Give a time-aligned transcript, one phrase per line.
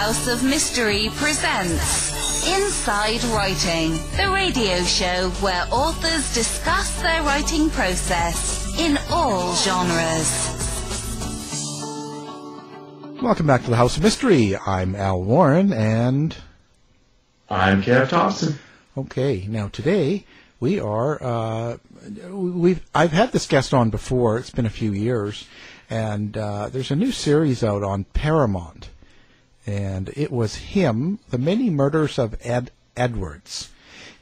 [0.00, 8.74] House of Mystery presents Inside Writing, the radio show where authors discuss their writing process
[8.78, 10.56] in all genres.
[13.22, 14.56] Welcome back to the House of Mystery.
[14.56, 16.34] I'm Al Warren, and
[17.50, 18.58] I'm Kev Thompson.
[18.96, 20.24] okay, now today
[20.60, 21.76] we are uh,
[22.30, 24.38] we've I've had this guest on before.
[24.38, 25.46] It's been a few years,
[25.90, 28.88] and uh, there's a new series out on Paramount,
[29.70, 33.70] and it was him, the many murders of Ed Edwards.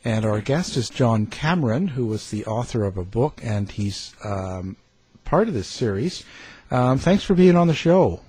[0.05, 4.15] And our guest is John Cameron, who was the author of a book, and he's
[4.24, 4.77] um,
[5.24, 6.24] part of this series.
[6.71, 8.21] Um, thanks for being on the show.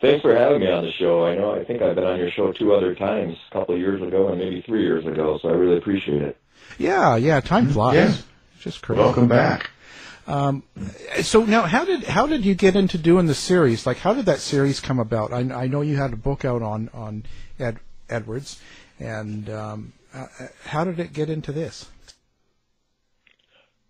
[0.00, 1.26] Thanks for having me on the show.
[1.26, 3.80] I know I think I've been on your show two other times, a couple of
[3.80, 6.36] years ago and maybe three years ago, so I really appreciate it.
[6.78, 7.94] Yeah, yeah, time flies.
[7.96, 8.14] Yeah.
[8.60, 9.00] Just crazy.
[9.00, 9.70] Welcome back.
[11.22, 13.86] So now, how did how did you get into doing the series?
[13.86, 15.32] Like, how did that series come about?
[15.32, 17.24] I, I know you had a book out on on
[17.58, 17.78] Ed,
[18.08, 18.60] Edwards,
[18.98, 21.88] and um, uh, uh, how did it get into this?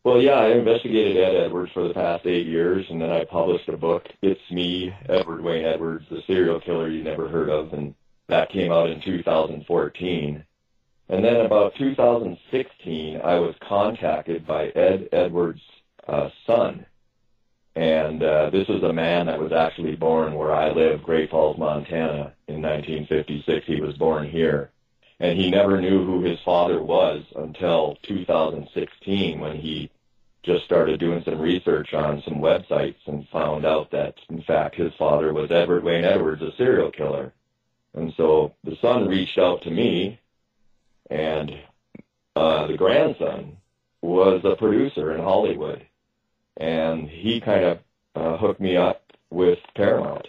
[0.04, 3.68] Well, yeah, I investigated Ed Edwards for the past eight years, and then I published
[3.68, 7.94] a book, It's Me, Edward Wayne Edwards, the serial killer you never heard of, and
[8.28, 10.44] that came out in 2014.
[11.10, 15.60] And then about 2016, I was contacted by Ed Edwards'
[16.08, 16.86] uh, son.
[17.76, 21.58] And uh, this is a man that was actually born where I live, Great Falls,
[21.58, 23.66] Montana, in 1956.
[23.66, 24.70] He was born here.
[25.20, 29.90] And he never knew who his father was until 2016 when he
[30.42, 34.92] just started doing some research on some websites and found out that, in fact, his
[34.98, 37.32] father was Edward Wayne Edwards, a serial killer.
[37.94, 40.20] And so the son reached out to me,
[41.10, 41.52] and
[42.36, 43.56] uh, the grandson
[44.00, 45.84] was a producer in Hollywood.
[46.58, 47.78] And he kind of
[48.14, 50.26] uh, hooked me up with Paramount,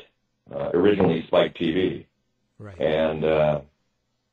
[0.54, 2.06] uh, originally Spike TV.
[2.60, 2.80] Right.
[2.80, 3.62] And uh,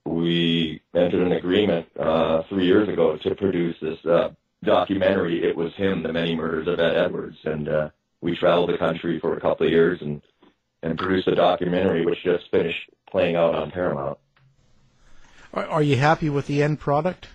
[0.05, 4.31] we entered an agreement uh, three years ago to produce this uh,
[4.62, 5.44] documentary.
[5.44, 9.19] It was him, the many murders of Ed Edwards, and uh, we traveled the country
[9.20, 10.22] for a couple of years and
[10.82, 14.19] and produced a documentary, which just finished playing out on Paramount.
[15.53, 17.28] Are, are you happy with the end product?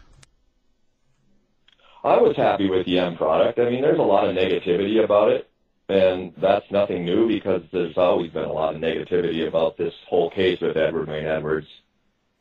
[2.04, 3.60] I was happy with the end product.
[3.60, 5.50] I mean, there's a lot of negativity about it,
[5.88, 10.32] and that's nothing new because there's always been a lot of negativity about this whole
[10.32, 11.68] case with Edward Wayne Edwards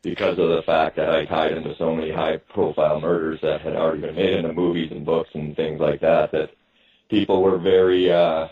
[0.01, 4.01] because of the fact that I tied into so many high-profile murders that had already
[4.01, 6.49] been made into movies and books and things like that, that
[7.09, 8.47] people were very uh,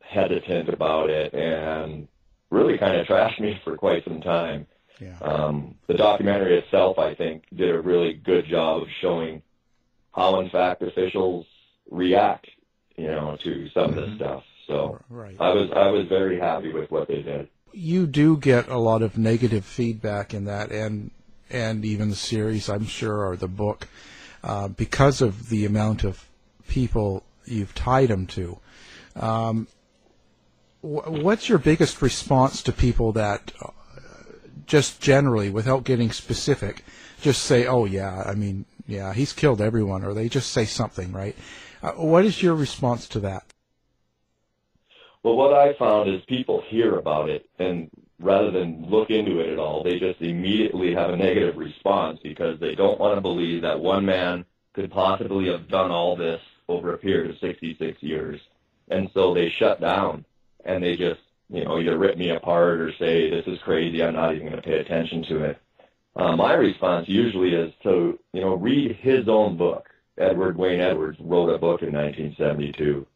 [0.00, 2.06] hesitant about it and
[2.50, 4.66] really kind of trashed me for quite some time.
[5.00, 5.18] Yeah.
[5.20, 9.42] Um, the documentary itself, I think, did a really good job of showing
[10.18, 11.46] how, in fact, officials
[11.90, 12.48] react,
[12.96, 14.42] you know, to some of this stuff.
[14.66, 15.36] So Right.
[15.40, 17.48] I was I was very happy with what they did.
[17.72, 21.10] You do get a lot of negative feedback in that, and
[21.50, 23.88] and even the series, I'm sure, or the book,
[24.44, 26.28] uh, because of the amount of
[26.66, 28.58] people you've tied them to.
[29.16, 29.68] Um,
[30.82, 33.70] wh- what's your biggest response to people that, uh,
[34.66, 36.84] just generally, without getting specific,
[37.22, 41.12] just say, "Oh yeah, I mean, yeah, he's killed everyone," or they just say something,
[41.12, 41.36] right?
[41.80, 43.44] Uh, what is your response to that?
[45.22, 47.90] Well, what I found is people hear about it, and
[48.20, 52.58] rather than look into it at all, they just immediately have a negative response because
[52.58, 54.44] they don't want to believe that one man
[54.74, 58.40] could possibly have done all this over a period of 66 years.
[58.88, 60.24] And so they shut down,
[60.64, 64.14] and they just, you know, either rip me apart or say, this is crazy, I'm
[64.14, 65.58] not even going to pay attention to it.
[66.18, 69.88] Uh, my response usually is to, you know, read his own book.
[70.18, 73.06] Edward Wayne Edwards wrote a book in 1972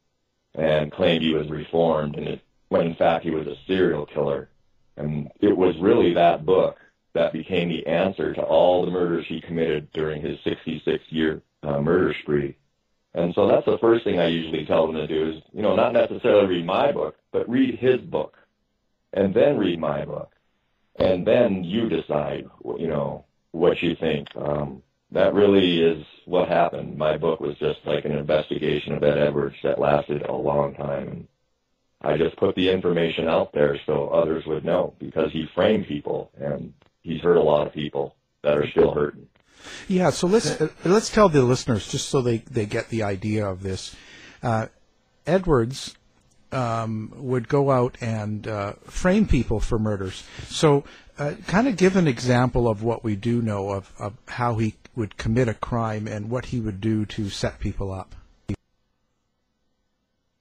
[0.54, 4.48] and claimed he was reformed, and it, when in fact he was a serial killer.
[4.96, 6.78] And it was really that book
[7.14, 12.14] that became the answer to all the murders he committed during his 66-year uh, murder
[12.22, 12.56] spree.
[13.14, 15.74] And so that's the first thing I usually tell them to do is, you know,
[15.74, 18.38] not necessarily read my book, but read his book,
[19.12, 20.30] and then read my book,
[20.96, 22.48] and then you decide,
[22.78, 24.28] you know, what you think.
[24.36, 26.96] Um, that really is what happened.
[26.96, 31.28] My book was just like an investigation of Ed Edwards that lasted a long time.
[32.00, 36.30] I just put the information out there so others would know because he framed people
[36.40, 36.72] and
[37.02, 39.28] he's hurt a lot of people that are still hurting.
[39.86, 43.46] Yeah, so let's uh, let's tell the listeners just so they, they get the idea
[43.46, 43.94] of this.
[44.42, 44.66] Uh,
[45.24, 45.94] Edwards
[46.52, 50.24] um, would go out and uh, frame people for murders.
[50.48, 50.84] So,
[51.18, 54.74] uh, kind of give an example of what we do know of, of how he
[54.94, 58.14] would commit a crime and what he would do to set people up.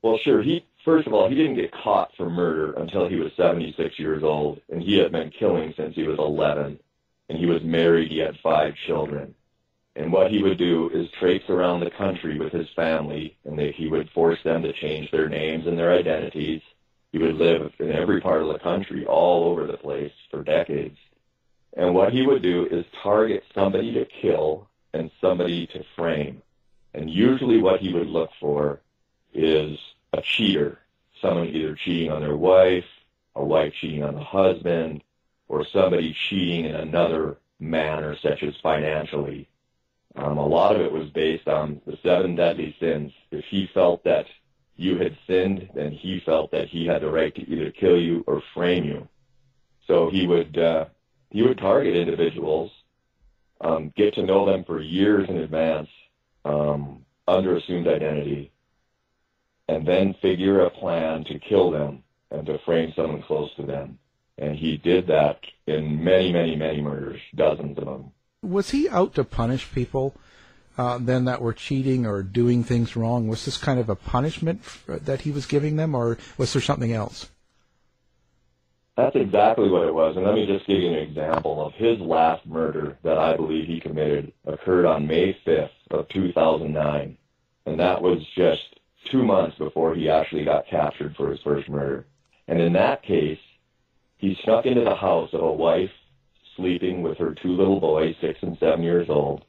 [0.01, 0.41] Well, sure.
[0.41, 4.23] He first of all, he didn't get caught for murder until he was 76 years
[4.23, 6.79] old, and he had been killing since he was 11.
[7.29, 8.11] And he was married.
[8.11, 9.33] He had five children.
[9.95, 13.71] And what he would do is traipse around the country with his family, and they,
[13.71, 16.61] he would force them to change their names and their identities.
[17.11, 20.97] He would live in every part of the country, all over the place, for decades.
[21.75, 26.41] And what he would do is target somebody to kill and somebody to frame.
[26.93, 28.79] And usually what he would look for
[29.33, 29.77] is
[30.13, 30.79] a cheater,
[31.21, 32.85] someone either cheating on their wife,
[33.35, 35.03] a wife cheating on the husband,
[35.47, 39.47] or somebody cheating in another manner, such as financially.
[40.15, 43.11] Um, a lot of it was based on the seven deadly sins.
[43.31, 44.25] If he felt that
[44.75, 48.23] you had sinned, then he felt that he had the right to either kill you
[48.27, 49.07] or frame you.
[49.87, 50.85] So he would uh,
[51.29, 52.71] he would target individuals,
[53.61, 55.89] um, get to know them for years in advance
[56.43, 58.51] um, under assumed identity,
[59.69, 63.97] and then figure a plan to kill them and to frame someone close to them.
[64.37, 68.11] And he did that in many, many, many murders, dozens of them.
[68.43, 70.15] Was he out to punish people
[70.77, 73.27] uh, then that were cheating or doing things wrong?
[73.27, 76.61] Was this kind of a punishment f- that he was giving them, or was there
[76.61, 77.29] something else?
[78.97, 80.15] That's exactly what it was.
[80.15, 83.67] And let me just give you an example of his last murder that I believe
[83.67, 87.17] he committed occurred on May 5th of 2009.
[87.65, 88.79] And that was just
[89.11, 92.05] two months before he actually got captured for his first murder.
[92.47, 93.39] And in that case,
[94.17, 95.91] he snuck into the house of a wife
[96.55, 99.45] sleeping with her two little boys, six and seven years old.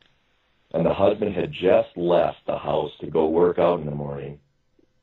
[0.74, 4.38] And the husband had just left the house to go work out in the morning.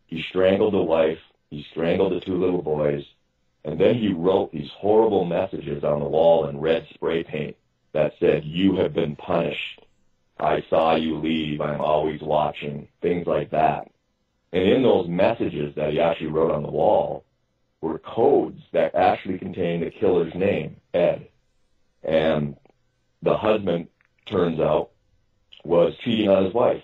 [0.08, 1.20] He strangled the wife.
[1.50, 3.04] He strangled the two little boys.
[3.66, 7.56] And then he wrote these horrible messages on the wall in red spray paint
[7.94, 9.86] that said, you have been punished.
[10.40, 11.62] I saw you leave.
[11.62, 12.88] I'm always watching.
[13.02, 13.92] Things like that.
[14.52, 17.26] And in those messages that he actually wrote on the wall
[17.82, 21.29] were codes that actually contained the killer's name, Ed.
[22.04, 22.56] And
[23.22, 23.88] the husband,
[24.26, 24.92] turns out,
[25.64, 26.84] was cheating on his wife.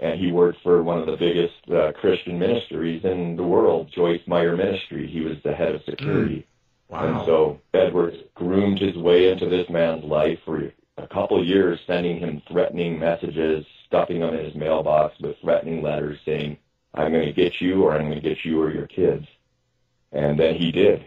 [0.00, 4.22] And he worked for one of the biggest uh, Christian ministries in the world, Joyce
[4.26, 5.06] Meyer Ministry.
[5.06, 6.46] He was the head of security.
[6.88, 7.06] Wow.
[7.06, 11.78] And so Edwards groomed his way into this man's life for a couple of years,
[11.86, 16.58] sending him threatening messages, stuffing them in his mailbox with threatening letters saying,
[16.94, 19.26] I'm going to get you or I'm going to get you or your kids.
[20.12, 21.06] And then he did.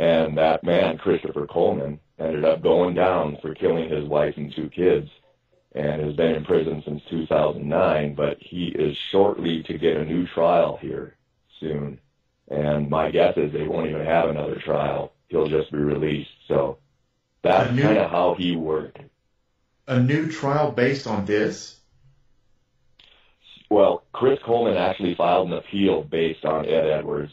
[0.00, 4.70] And that man, Christopher Coleman, ended up going down for killing his wife and two
[4.70, 5.10] kids
[5.74, 10.26] and has been in prison since 2009, but he is shortly to get a new
[10.26, 11.18] trial here
[11.60, 12.00] soon.
[12.48, 15.12] And my guess is they won't even have another trial.
[15.28, 16.30] He'll just be released.
[16.48, 16.78] So
[17.42, 19.00] that's kind of how he worked.
[19.86, 21.78] A new trial based on this?
[23.68, 27.32] Well, Chris Coleman actually filed an appeal based on Ed Edwards,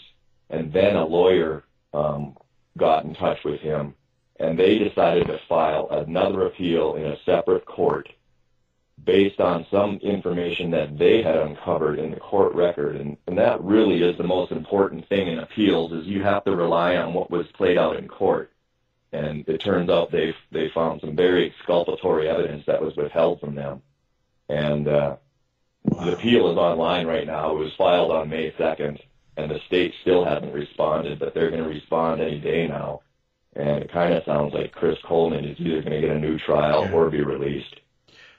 [0.50, 2.36] and then a lawyer um,
[2.78, 3.96] got in touch with him,
[4.40, 8.10] and they decided to file another appeal in a separate court
[9.04, 12.96] based on some information that they had uncovered in the court record.
[12.96, 16.56] And, and that really is the most important thing in appeals is you have to
[16.56, 18.52] rely on what was played out in court.
[19.14, 23.56] And it turns out they they found some very exculpatory evidence that was withheld from
[23.56, 23.82] them.
[24.50, 25.16] And uh,
[25.86, 27.52] the appeal is online right now.
[27.52, 29.00] It was filed on May 2nd,
[29.38, 33.02] and the state still hasn't responded, but they're going to respond any day now.
[33.56, 36.38] And it kind of sounds like Chris Coleman is either going to get a new
[36.38, 36.92] trial Yeah.
[36.92, 37.76] or be released.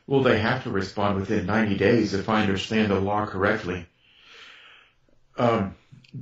[0.07, 3.87] Well, they have to respond within 90 days, if I understand the law correctly.
[5.37, 5.75] Um,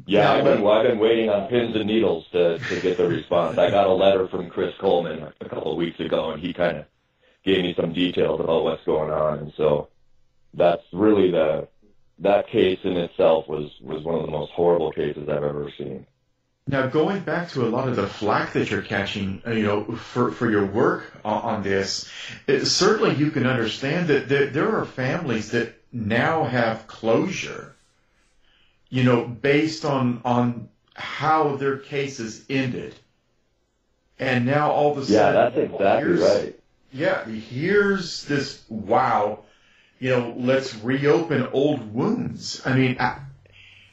[0.06, 3.06] Yeah, I've been well, I've been waiting on pins and needles to to get the
[3.08, 3.56] response.
[3.56, 6.78] I got a letter from Chris Coleman a couple of weeks ago, and he kind
[6.78, 6.84] of
[7.44, 9.88] gave me some details about what's going on, and so
[10.54, 11.68] that's really the
[12.20, 16.06] that case in itself was was one of the most horrible cases I've ever seen.
[16.68, 19.84] Now, going back to a lot of the flack that you're catching, uh, you know,
[19.84, 22.10] for, for your work on, this,
[22.48, 27.76] it, certainly you can understand that there, there are families that now have closure,
[28.88, 32.96] you know, based on, on how their cases ended.
[34.18, 36.60] And now all of a sudden, Yeah, that's exactly right.
[36.92, 39.44] yeah, here's this wow,
[39.98, 42.60] you know, let's reopen old wounds.
[42.64, 43.18] I mean, uh,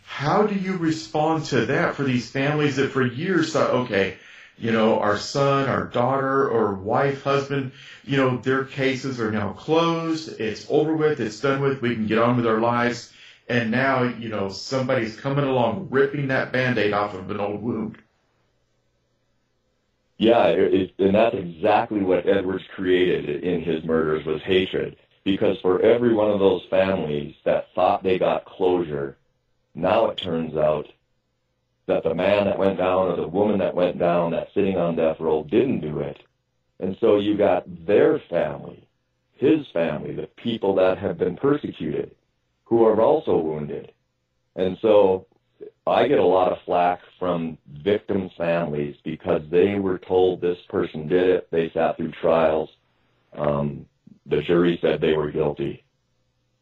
[0.03, 4.17] how do you respond to that for these families that for years thought, okay,
[4.57, 7.71] you know, our son, our daughter, or wife, husband,
[8.03, 12.07] you know, their cases are now closed, it's over with, it's done with, we can
[12.07, 13.11] get on with our lives.
[13.49, 17.97] And now, you know, somebody's coming along ripping that band-aid off of an old wound.
[20.17, 24.95] Yeah, it, and that's exactly what Edwards created in his murders was hatred.
[25.23, 29.17] Because for every one of those families that thought they got closure,
[29.73, 30.87] now it turns out
[31.87, 34.95] that the man that went down or the woman that went down that's sitting on
[34.95, 36.21] death row didn't do it.
[36.79, 38.87] And so you got their family,
[39.33, 42.15] his family, the people that have been persecuted,
[42.65, 43.91] who are also wounded.
[44.55, 45.25] And so
[45.85, 51.07] I get a lot of flack from victims' families because they were told this person
[51.07, 51.47] did it.
[51.51, 52.69] They sat through trials.
[53.37, 53.85] Um,
[54.25, 55.83] the jury said they were guilty.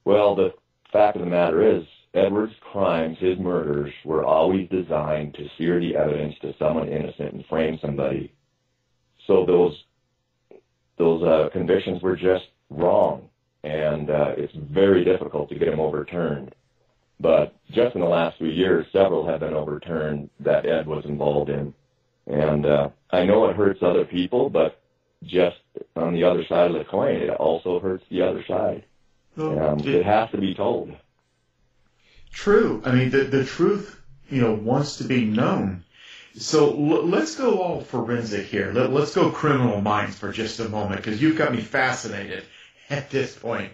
[0.06, 0.54] Well, the
[0.92, 5.96] fact of the matter is, Edward's crimes, his murders, were always designed to sear the
[5.96, 8.34] evidence to someone innocent and frame somebody.
[9.28, 9.84] So those
[10.98, 13.30] those uh, convictions were just wrong,
[13.64, 16.54] and uh, it's very difficult to get them overturned.
[17.20, 21.50] But just in the last few years, several have been overturned that Ed was involved
[21.50, 21.74] in,
[22.28, 24.81] and uh, I know it hurts other people, but
[25.24, 25.58] just
[25.96, 28.84] on the other side of the coin, it also hurts the other side.
[29.38, 30.92] Um, it has to be told.
[32.34, 32.82] True.
[32.86, 34.00] I mean, the, the truth,
[34.30, 35.84] you know, wants to be known.
[36.36, 38.72] So l- let's go all forensic here.
[38.74, 42.44] Let, let's go criminal minds for just a moment because you've got me fascinated
[42.90, 43.74] at this point.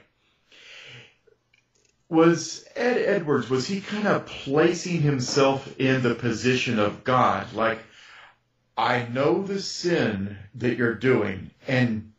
[2.10, 7.54] Was Ed Edwards, was he kind of placing himself in the position of God?
[7.54, 7.80] Like,
[8.78, 12.14] I know the sin that you're doing, and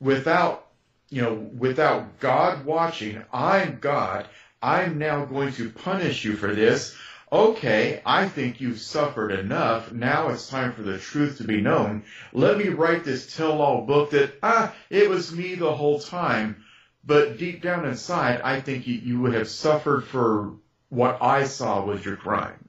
[0.00, 0.66] without,
[1.08, 4.26] you know, without God watching, I'm God.
[4.62, 6.94] I'm now going to punish you for this.
[7.32, 9.92] Okay, I think you've suffered enough.
[9.92, 12.04] Now it's time for the truth to be known.
[12.32, 16.64] Let me write this tell-all book that, ah, it was me the whole time.
[17.04, 20.54] But deep down inside, I think you, you would have suffered for
[20.88, 22.63] what I saw was your crime.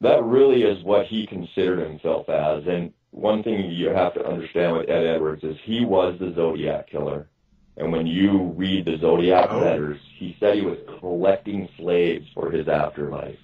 [0.00, 2.66] That really is what he considered himself as.
[2.66, 6.88] And one thing you have to understand with Ed Edwards is he was the Zodiac
[6.88, 7.28] killer.
[7.76, 9.58] And when you read the Zodiac Oh.
[9.60, 13.38] letters, he said he was collecting slaves for his afterlife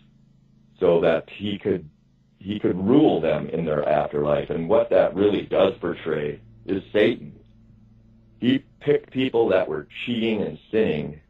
[0.78, 1.88] so that he could
[2.38, 4.50] he could rule them in their afterlife.
[4.50, 7.32] And what that really does portray is Satan.
[8.38, 11.20] He picked people that were cheating and sinning,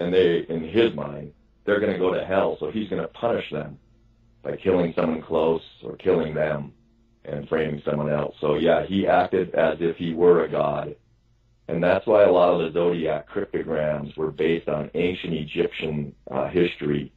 [0.00, 1.32] and they, in his mind,
[1.64, 2.56] they're going to go to hell.
[2.58, 3.78] So he's going to punish them
[4.46, 6.72] by killing someone close or killing them
[7.24, 8.36] and framing someone else.
[8.40, 10.94] So yeah, he acted as if he were a god.
[11.66, 16.48] And that's why a lot of the zodiac cryptograms were based on ancient Egyptian uh,
[16.48, 17.10] history,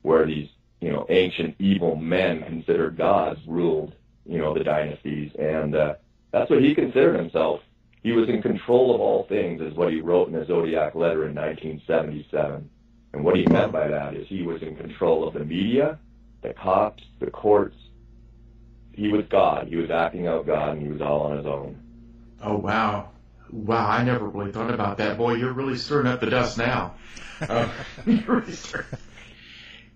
[0.00, 0.48] where these,
[0.80, 3.94] you know, ancient evil men considered gods ruled,
[4.24, 5.32] you know, the dynasties.
[5.38, 5.94] And uh,
[6.30, 7.60] that's what he considered himself.
[8.02, 11.28] He was in control of all things, is what he wrote in the zodiac letter
[11.28, 12.70] in 1977.
[13.12, 15.98] And what he meant by that is he was in control of the media,
[16.42, 17.76] the cops, the courts.
[18.92, 19.68] He was God.
[19.68, 21.80] He was acting out God, and he was all on his own.
[22.42, 23.10] Oh, wow.
[23.50, 25.16] Wow, I never really thought about that.
[25.18, 26.94] Boy, you're really stirring up the dust now.
[27.40, 27.68] Uh,
[28.06, 28.86] really stirring-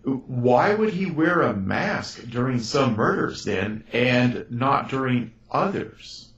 [0.04, 6.28] Why would he wear a mask during some murders then and not during others?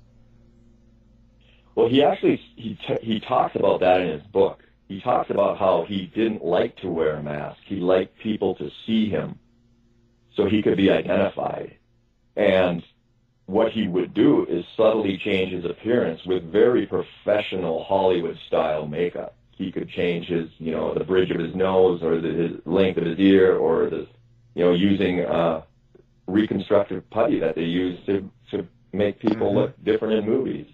[1.75, 4.63] Well, he actually he t- he talks about that in his book.
[4.89, 7.59] He talks about how he didn't like to wear a mask.
[7.67, 9.39] He liked people to see him,
[10.37, 11.77] so he could be identified.
[12.37, 12.83] And
[13.47, 19.35] what he would do is subtly change his appearance with very professional Hollywood style makeup.
[19.53, 22.99] He could change his, you know, the bridge of his nose or the his length
[22.99, 24.07] of his ear or the,
[24.55, 25.63] you know, using uh,
[26.27, 29.55] reconstructive putty that they use to to make people Mhm.
[29.55, 30.67] look different in movies.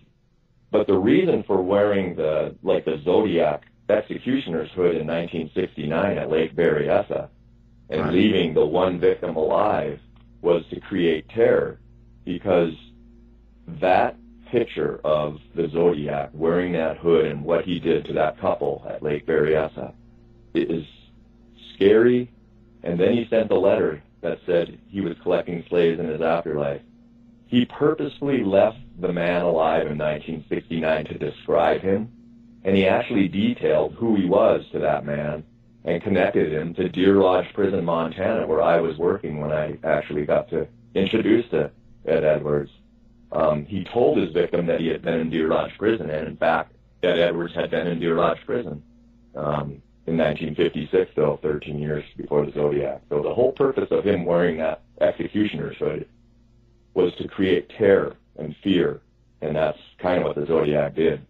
[0.70, 6.56] But the reason for wearing the like the Zodiac executioner's hood in 1969 at Lake
[6.56, 7.28] Berryessa
[7.92, 8.12] and Right.
[8.12, 10.00] leaving the one victim alive
[10.40, 11.78] was to create terror
[12.24, 12.72] because
[13.80, 14.16] that
[14.50, 19.02] picture of the Zodiac wearing that hood and what he did to that couple at
[19.02, 19.92] Lake Berryessa
[20.54, 20.84] is
[21.74, 22.30] scary.
[22.82, 26.80] And then he sent a letter that said he was collecting slaves in his afterlife.
[27.46, 32.10] He purposely left the man alive in 1969 to describe him,
[32.64, 35.44] and he actually detailed who he was to that man
[35.84, 40.24] and connected him to Deer Lodge Prison, Montana, where I was working when I actually
[40.24, 41.70] got to introduce to
[42.06, 42.70] Ed Edwards.
[43.32, 46.36] Um, he told his victim that he had been in Deer Lodge Prison, and in
[46.36, 48.82] fact, Ed Edwards had been in Deer Lodge Prison
[49.34, 53.02] um, in 1956, though, 13 years before the Zodiac.
[53.08, 56.06] So the whole purpose of him wearing that executioner's hood
[56.94, 59.00] was to create terror and fear,
[59.40, 61.26] and that's kind of what the Zodiac did.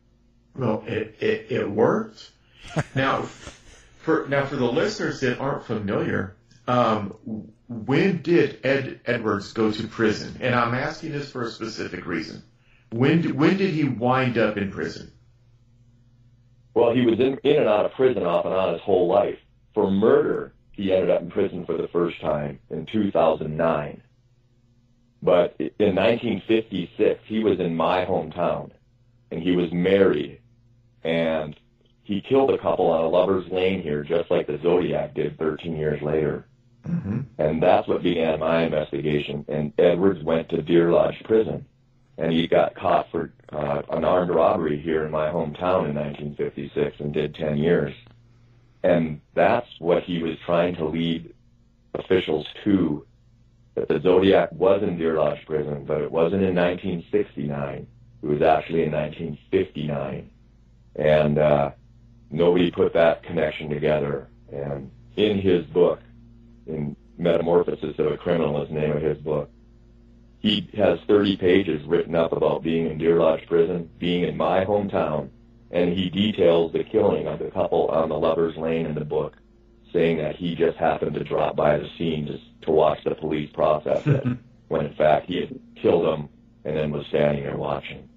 [0.56, 2.30] Well, it, it, it worked.
[2.94, 3.26] now,
[4.02, 7.14] for now for the listeners that aren't familiar, um,
[7.68, 10.36] when did Ed Edwards go to prison?
[10.40, 12.42] And I'm asking this for a specific reason.
[12.90, 15.12] When when did he wind up in prison?
[16.74, 19.38] Well, he was in, in and out of prison off and on his whole life.
[19.74, 24.02] For murder, he ended up in prison for the first time in 2009.
[25.22, 28.70] But in 1956, he was in my hometown,
[29.30, 30.40] and he was married,
[31.04, 31.56] and
[32.04, 35.76] he killed a couple on a lover's lane here, just like the Zodiac did 13
[35.76, 36.46] years later.
[36.86, 37.20] Mm-hmm.
[37.38, 39.44] And that's what began my investigation.
[39.48, 41.64] And Edwards went to Deer Lodge Prison,
[42.18, 46.96] and he got caught for uh, an armed robbery here in my hometown in 1956
[46.98, 47.94] and did 10 years.
[48.82, 51.32] And that's what he was trying to lead
[51.94, 53.06] officials to,
[53.76, 57.86] that the Zodiac was in Deer Lodge Prison, but it wasn't in 1969.
[58.22, 60.30] It was actually in 1959.
[60.96, 61.70] And uh,
[62.32, 64.28] nobody put that connection together.
[64.50, 66.00] And in his book,
[66.66, 69.50] in Metamorphosis of a Criminal is the name of his book,
[70.40, 74.64] he has 30 pages written up about being in Deer Lodge Prison, being in my
[74.64, 75.28] hometown,
[75.70, 79.36] and he details the killing of the couple on the Lover's Lane in the book,
[79.92, 83.50] saying that he just happened to drop by the scene just to watch the police
[83.52, 84.24] process it,
[84.68, 86.28] when in fact he had killed them
[86.64, 88.08] and then was standing there watching.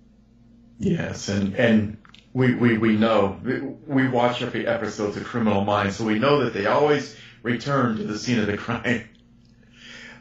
[0.79, 1.97] Yes, and and
[2.35, 3.39] we, we, we know
[3.87, 8.03] we watch every episode of Criminal Minds, so we know that they always return to
[8.03, 9.07] the scene of the crime.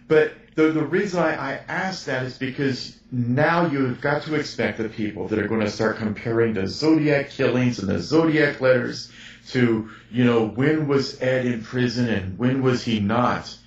[0.07, 4.79] But the the reason I, I ask that is because now you've got to expect
[4.79, 9.11] the people that are going to start comparing the Zodiac killings and the Zodiac letters
[9.49, 13.59] to, you know, when was Ed in prison and when was he not.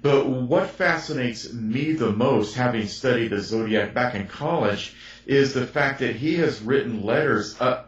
[0.00, 4.92] But what fascinates me the most, having studied the Zodiac back in college,
[5.24, 7.84] is the fact that he has written letters uh,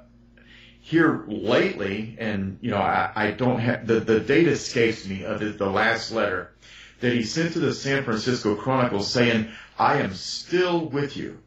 [0.85, 5.41] here lately, and you know, I, I don't have the, the date escapes me of
[5.41, 6.53] the, the last letter
[7.01, 9.49] that he sent to the San Francisco Chronicle saying,
[9.79, 11.39] I am still with you.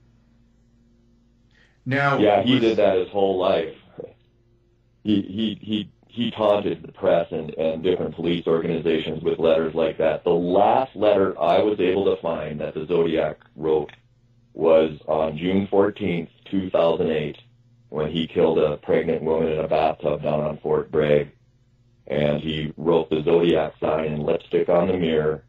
[1.86, 3.76] Now, yeah, he did that his whole life.
[5.04, 10.00] He he he he taunted the press and, and different police organizations with letters like
[10.00, 10.24] that.
[10.24, 13.92] The last letter I was able to find that the Zodiac wrote
[14.56, 17.38] was on June 14th, 2008,
[17.90, 21.32] when he killed a pregnant woman in a bathtub down on Fort Bragg.
[22.08, 25.44] And he wrote the Zodiac sign in lipstick on the mirror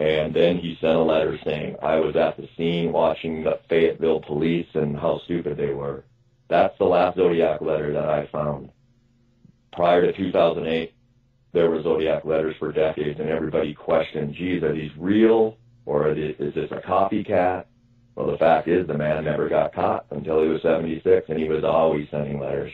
[0.00, 4.20] and then he sent a letter saying, I was at the scene watching the Fayetteville
[4.20, 6.04] police and how stupid they were.
[6.48, 8.70] That's the last Zodiac letter that I found.
[9.74, 10.94] Prior to 2008,
[11.52, 16.54] there were Zodiac letters for decades, and everybody questioned, geez, are these real, or is
[16.54, 17.66] this a copycat?
[18.20, 21.48] Well, the fact is the man never got caught until he was 76, and he
[21.48, 22.70] was always sending letters.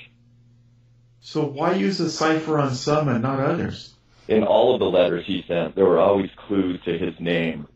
[1.21, 3.95] So why use a cipher on some and not others?
[4.27, 7.69] in all of the letters he sent, there were always clues to his name.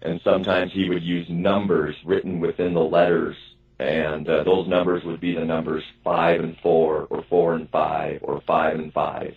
[0.00, 3.36] And sometimes he would use numbers written within the letters.
[3.78, 8.20] And uh, those numbers would be the numbers 5 and 4, or 4 and 5,
[8.22, 9.34] or 5 and 5.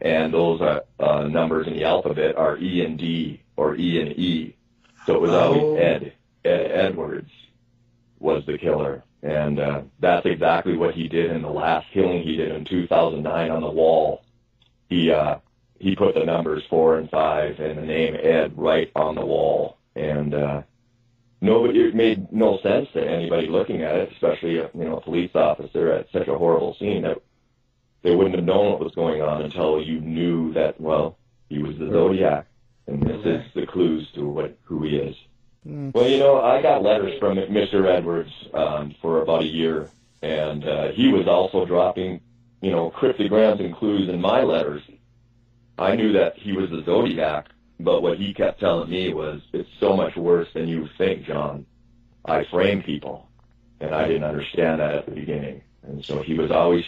[0.00, 4.12] And those uh, uh, numbers in the alphabet are E and D, or E and
[4.12, 4.56] E.
[5.04, 5.76] So it was always Oh.
[5.76, 6.14] Ed.
[6.44, 7.30] Ed Edwards
[8.18, 9.02] was the killer.
[9.22, 13.50] And uh, that's exactly what he did in the last killing he did in 2009
[13.50, 14.22] on the wall.
[14.88, 15.36] He uh,
[15.78, 19.76] he put the numbers four and five and the name Ed right on the wall,
[19.94, 20.62] and uh,
[21.40, 25.00] nobody it made no sense to anybody looking at it, especially a, you know a
[25.00, 27.18] police officer at such a horrible scene that
[28.02, 31.76] they wouldn't have known what was going on until you knew that well he was
[31.78, 32.46] the Zodiac,
[32.86, 35.16] and this is the clues to what who he is.
[35.64, 37.86] Well, you know, I got letters from Mr.
[37.86, 39.90] Edwards um, for about a year,
[40.22, 42.20] and uh, he was also dropping,
[42.62, 44.82] you know, cryptograms and clues in my letters.
[45.78, 49.68] I knew that he was the Zodiac, but what he kept telling me was, it's
[49.78, 51.66] so much worse than you think, John.
[52.24, 53.28] I frame people,
[53.80, 55.62] and I didn't understand that at the beginning.
[55.82, 56.84] And so he was always,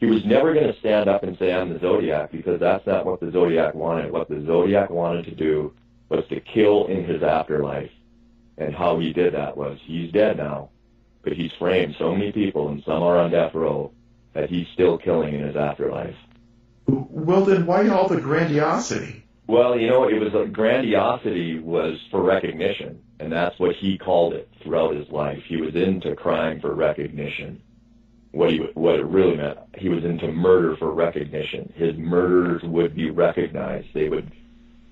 [0.00, 3.06] he was never going to stand up and say, I'm the Zodiac, because that's not
[3.06, 4.12] what the Zodiac wanted.
[4.12, 5.72] What the Zodiac wanted to do
[6.10, 7.90] was to kill in his afterlife.
[8.58, 10.70] And how he did that was, he's dead now,
[11.22, 13.92] but he's framed so many people, and some are on death row,
[14.34, 16.16] that he's still killing in his afterlife.
[16.86, 19.24] Well, then why all the grandiosity?
[19.46, 24.34] Well, you know, it was like grandiosity was for recognition, and that's what he called
[24.34, 25.42] it throughout his life.
[25.46, 27.60] He was into crime for recognition.
[28.30, 31.72] What he what it really meant, he was into murder for recognition.
[31.76, 33.88] His murders would be recognized.
[33.92, 34.32] They would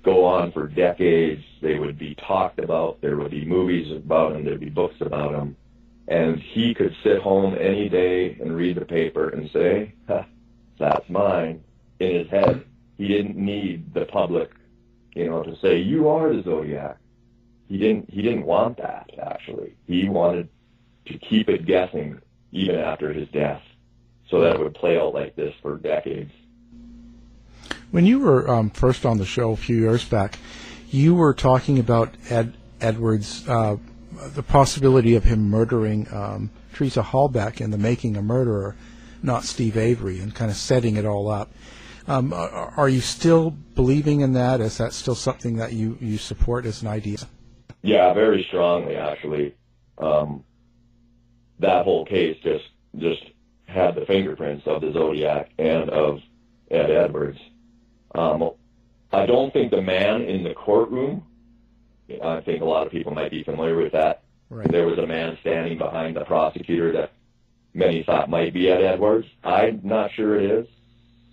[0.02, 1.42] go on for decades.
[1.60, 3.00] They would be talked about.
[3.00, 4.44] There would be movies about him.
[4.44, 5.56] There'd be books about him.
[6.08, 9.94] And he could sit home any day and read the paper and say,
[10.78, 11.62] that's mine,
[12.00, 12.64] in his head.
[12.98, 14.50] He didn't need the public,
[15.14, 16.96] you know, to say, you are the Zodiac.
[17.68, 19.76] He didn't, he didn't want that, actually.
[19.86, 20.48] He wanted
[21.06, 23.62] to keep it guessing even after his death
[24.28, 26.32] so that it would play out like this for decades.
[27.90, 30.38] When you were um, first on the show a few years back,
[30.90, 33.76] you were talking about Ed Edwards, uh,
[34.34, 38.76] the possibility of him murdering um, Teresa Halbach in the Making a Murderer,
[39.22, 41.50] not Steve Avery, and kind of setting it all up.
[42.06, 44.60] Um, are, you still believing in that?
[44.60, 47.18] Is that still something that you, you support as an idea?
[47.82, 49.54] Yeah, very strongly, actually.
[49.98, 50.44] Um,
[51.58, 52.64] that whole case just
[52.96, 53.22] just
[53.66, 56.20] had the fingerprints of the Zodiac and of
[56.70, 57.38] Ed Edwards.
[58.14, 58.50] Um,
[59.12, 61.24] I don't think the man in the courtroom.
[62.22, 64.22] I think a lot of people might be familiar with that.
[64.48, 64.70] Right.
[64.70, 67.12] There was a man standing behind the prosecutor that
[67.72, 69.28] many thought might be Ed Edwards.
[69.44, 70.66] I'm not sure it is.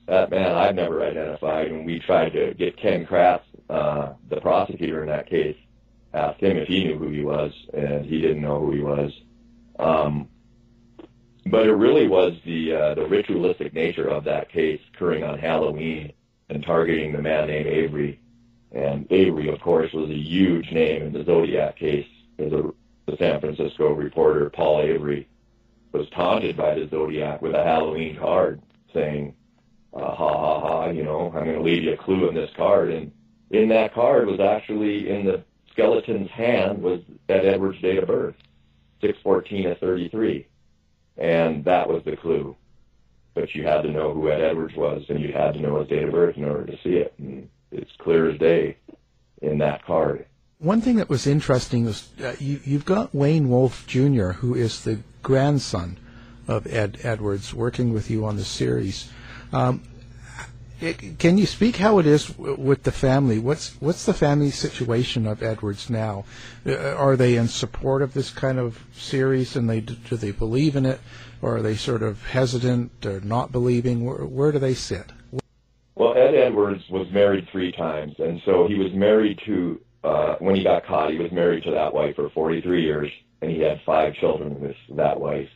[0.05, 1.71] That man I've never identified.
[1.71, 5.57] When we tried to get Ken Kratz, uh, the prosecutor in that case,
[6.13, 9.11] asked him if he knew who he was, and he didn't know who he was.
[9.79, 10.29] Um,
[11.45, 16.13] but it really was the uh, the ritualistic nature of that case occurring on Halloween
[16.49, 18.19] and targeting the man named Avery.
[18.71, 22.07] And Avery, of course, was a huge name in the Zodiac case.
[22.39, 25.27] As the San Francisco reporter Paul Avery
[25.91, 28.61] was taunted by the Zodiac with a Halloween card
[28.93, 29.33] saying,
[29.93, 30.89] uh, "Ha ha ha!
[30.89, 33.11] You know, I'm going to leave you a clue in this card." And
[33.49, 38.35] in that card was actually in the skeleton's hand was Ed Edwards' date of birth,
[39.01, 40.47] 614 of 33.
[41.17, 42.55] And that was the clue.
[43.37, 45.89] But you had to know who Ed Edwards was, and you had to know his
[45.89, 47.13] date of birth in order to see it.
[47.19, 48.77] And it's clear as day
[49.43, 50.25] in that card.
[50.57, 54.83] One thing that was interesting was uh, you, you've got Wayne Wolf Jr., who is
[54.83, 55.99] the grandson
[56.47, 59.11] of Ed Edwards, working with you on the series.
[59.53, 59.83] Um,
[60.79, 63.39] can you speak how it is w- with the family?
[63.39, 66.25] What's what's the family situation of Edwards now?
[66.65, 70.75] Uh, are they in support of this kind of series, and they do they believe
[70.75, 70.99] in it,
[71.41, 74.05] or are they sort of hesitant or not believing?
[74.05, 75.11] Where, where do they sit?
[75.95, 80.55] Well, Ed Edwards was married three times, and so he was married to uh, when
[80.55, 81.11] he got caught.
[81.11, 83.11] He was married to that wife for 43 years,
[83.41, 85.49] and he had five children with that wife.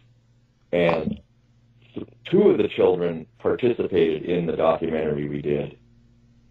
[0.72, 1.20] And
[2.26, 5.78] two of the children participated in the documentary we did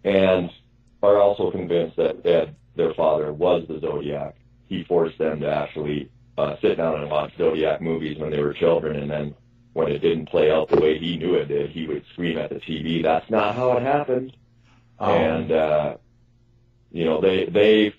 [0.03, 0.49] and
[1.03, 4.35] are also convinced that Ed, their father, was the Zodiac.
[4.67, 8.53] He forced them to actually uh, sit down and watch Zodiac movies when they were
[8.53, 9.35] children, and then
[9.73, 12.49] when it didn't play out the way he knew it did, he would scream at
[12.49, 14.35] the TV, "That's not how it happened."
[14.99, 15.11] Oh.
[15.11, 15.97] And uh,
[16.91, 17.93] you know, they they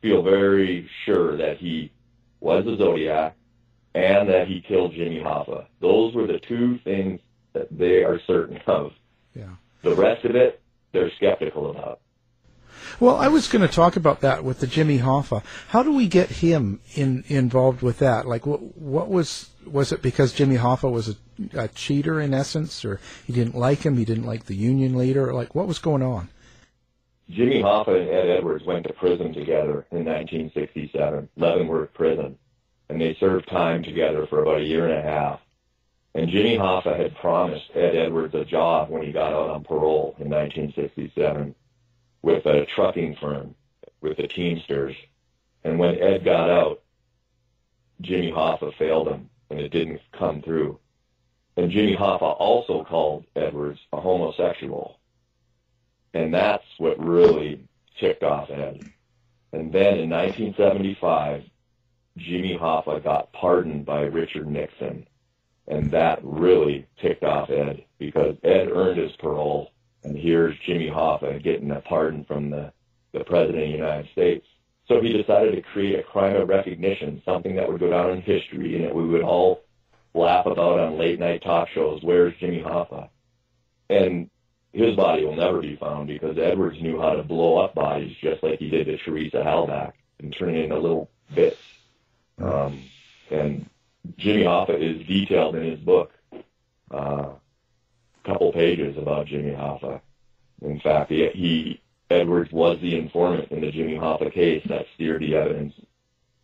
[0.00, 1.92] feel very sure that he
[2.40, 3.36] was the Zodiac
[3.94, 5.66] and that he killed Jimmy Hoffa.
[5.80, 7.20] Those were the two things
[7.52, 8.92] that they are certain of.
[9.34, 9.50] Yeah.
[9.82, 10.60] The rest of it,
[10.92, 12.00] they're skeptical about.
[13.00, 15.42] Well, I was going to talk about that with the Jimmy Hoffa.
[15.68, 18.26] How do we get him in, involved with that?
[18.26, 21.16] Like, what, what was was it because Jimmy Hoffa was a,
[21.54, 25.32] a cheater in essence, or he didn't like him, he didn't like the union leader?
[25.32, 26.28] Like, what was going on?
[27.30, 32.36] Jimmy Hoffa and Ed Edwards went to prison together in 1967, Leavenworth Prison,
[32.88, 35.40] and they served time together for about a year and a half.
[36.14, 40.14] And Jimmy Hoffa had promised Ed Edwards a job when he got out on parole
[40.18, 41.54] in 1967
[42.20, 43.54] with a trucking firm,
[44.00, 44.94] with the Teamsters.
[45.64, 46.82] And when Ed got out,
[48.00, 50.78] Jimmy Hoffa failed him, and it didn't come through.
[51.56, 54.98] And Jimmy Hoffa also called Edwards a homosexual.
[56.14, 57.64] And that's what really
[57.98, 58.82] ticked off Ed.
[59.52, 61.44] And then in 1975,
[62.16, 65.06] Jimmy Hoffa got pardoned by Richard Nixon.
[65.68, 69.70] And that really ticked off Ed because Ed earned his parole.
[70.02, 72.72] And here's Jimmy Hoffa getting a pardon from the,
[73.12, 74.46] the President of the United States.
[74.88, 78.22] So he decided to create a crime of recognition, something that would go down in
[78.22, 79.62] history and that we would all
[80.14, 82.02] laugh about on late night talk shows.
[82.02, 83.08] Where's Jimmy Hoffa?
[83.88, 84.28] And
[84.72, 88.42] his body will never be found because Edwards knew how to blow up bodies just
[88.42, 91.60] like he did to Teresa Halbach and turn it into little bits.
[92.38, 92.82] Um,
[93.30, 93.68] and
[94.22, 96.12] Jimmy Hoffa is detailed in his book,
[96.92, 97.38] uh, a
[98.24, 100.00] couple pages about Jimmy Hoffa.
[100.62, 101.80] In fact, he, he
[102.10, 105.74] Edwards was the informant in the Jimmy Hoffa case that steered the evidence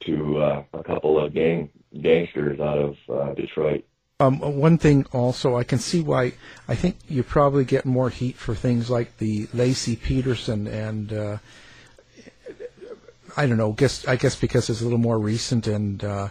[0.01, 1.71] to uh, a couple of gang
[2.03, 3.85] gangsters out of uh, Detroit.
[4.21, 6.33] Um, one thing also, I can see why
[6.67, 11.39] I think you probably get more heat for things like the Laci Peterson and uh,
[13.37, 13.73] I don't know.
[13.73, 16.29] Guess I guess because it's a little more recent and uh,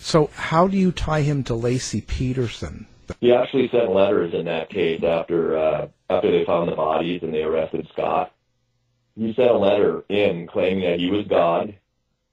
[0.00, 0.30] so.
[0.34, 2.86] How do you tie him to Laci Peterson?
[3.20, 7.32] He actually sent letters in that case after uh, after they found the bodies and
[7.34, 8.32] they arrested Scott.
[9.16, 11.74] He sent a letter in claiming that he was God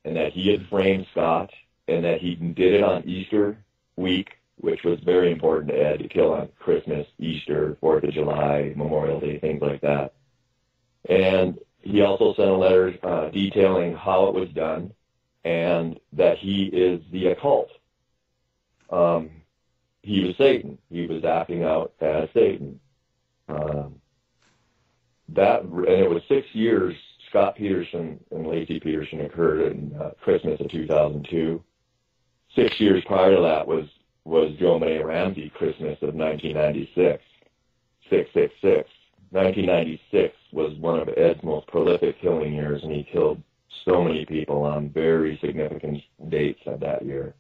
[0.05, 1.51] and that he had framed Scott
[1.87, 3.57] and that he did it on Easter
[3.95, 8.73] week which was very important to Ed to kill on Christmas, Easter, Fourth of July,
[8.75, 10.13] Memorial Day, things like that.
[11.07, 14.93] And he also sent a letter uh, detailing how it was done
[15.47, 17.69] and that he is the occult.
[18.89, 19.29] Um,
[20.03, 20.77] he was Satan.
[20.89, 22.79] He was acting out as Satan.
[23.47, 23.95] Um,
[25.29, 26.95] that and it was six years.
[27.29, 31.61] Scott Peterson and Laci Peterson occurred in uh, Christmas of 2002.
[32.55, 33.85] Six years prior to that was
[34.25, 37.23] was JonBenét Ramsey Christmas of 1996.
[38.09, 38.89] 666.
[39.31, 43.41] 1996 was one of Ed's most prolific killing years, and he killed
[43.85, 47.35] so many people on very significant dates of that year.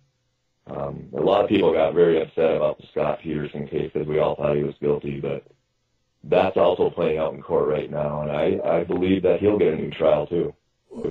[0.69, 4.19] Um, a lot of people got very upset about the Scott Peterson case because we
[4.19, 5.43] all thought he was guilty, but
[6.23, 9.73] that's also playing out in court right now, and I, I believe that he'll get
[9.73, 10.53] a new trial too.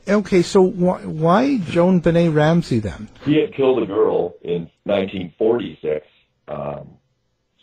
[0.09, 3.09] Okay, so why, why JonBenét Ramsey then?
[3.25, 6.07] He had killed a girl in 1946,
[6.49, 6.89] um,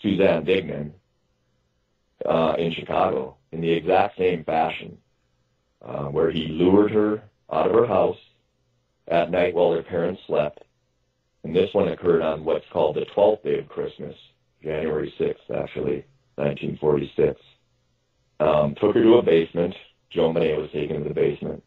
[0.01, 0.93] Suzanne Degnan,
[2.25, 4.97] uh, in Chicago, in the exact same fashion,
[5.81, 8.17] uh, where he lured her out of her house
[9.07, 10.63] at night while her parents slept.
[11.43, 14.15] And this one occurred on what's called the 12th day of Christmas,
[14.63, 17.39] January 6th, actually, 1946.
[18.39, 19.75] Um, took her to a basement.
[20.13, 21.63] JonBenét was taken to the basement.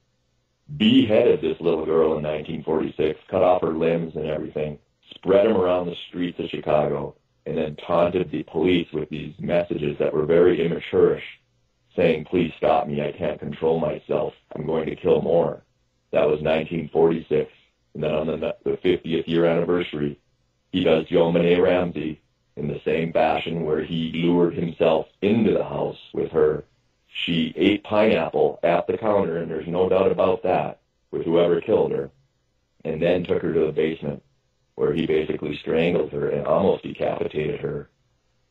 [0.77, 4.79] Beheaded this little girl in 1946, cut off her limbs and everything,
[5.15, 7.15] spread them around the streets of Chicago,
[7.47, 11.23] and then taunted the police with these messages that were very immaturish,
[11.95, 15.63] saying, please stop me, I can't control myself, I'm going to kill more.
[16.13, 17.51] That was 1946.
[17.95, 20.19] And then on the, the 50th year anniversary,
[20.71, 22.21] he does JonBenét Ramsey
[22.57, 26.65] in the same fashion where he lured himself into the house with her.
[27.09, 31.93] She ate pineapple at the counter, and there's no doubt about that, with whoever killed
[31.93, 32.11] her,
[32.85, 34.23] and then took her to the basement
[34.75, 37.89] where he basically strangled her and almost decapitated her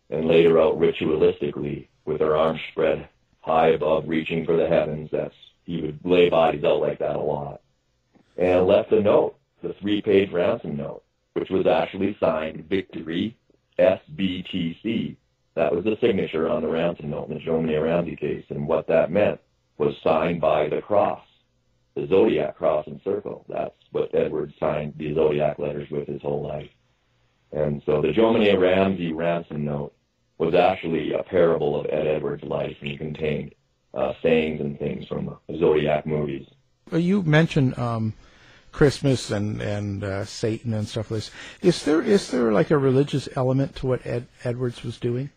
[0.10, 3.08] and laid her out ritualistically with her arms spread
[3.41, 5.10] high above, reaching for the heavens.
[5.12, 7.62] That's he would lay bodies out like that a lot.
[8.38, 13.38] And left a note, the three-page ransom note, which was actually signed Victory
[13.80, 15.15] SBTC.
[15.56, 18.88] That was the signature on the ransom note in the JonBenét Ramsey case, and what
[18.88, 19.39] that meant
[19.78, 21.25] was signed by the cross,
[21.95, 23.45] the zodiac cross and circle.
[23.49, 26.69] That's what Edward signed the zodiac letters with his whole life.
[27.51, 29.93] And so the JonBenét Ramsey ransom note
[30.38, 33.56] was actually a parable of Ed Edwards' life and contained
[33.95, 36.47] uh, sayings and things from zodiac movies.
[36.91, 38.13] You mentioned um,
[38.71, 41.31] Christmas and and uh, Satan and stuff like this.
[41.62, 45.29] Is there is there like a religious element to what Ed Edwards was doing?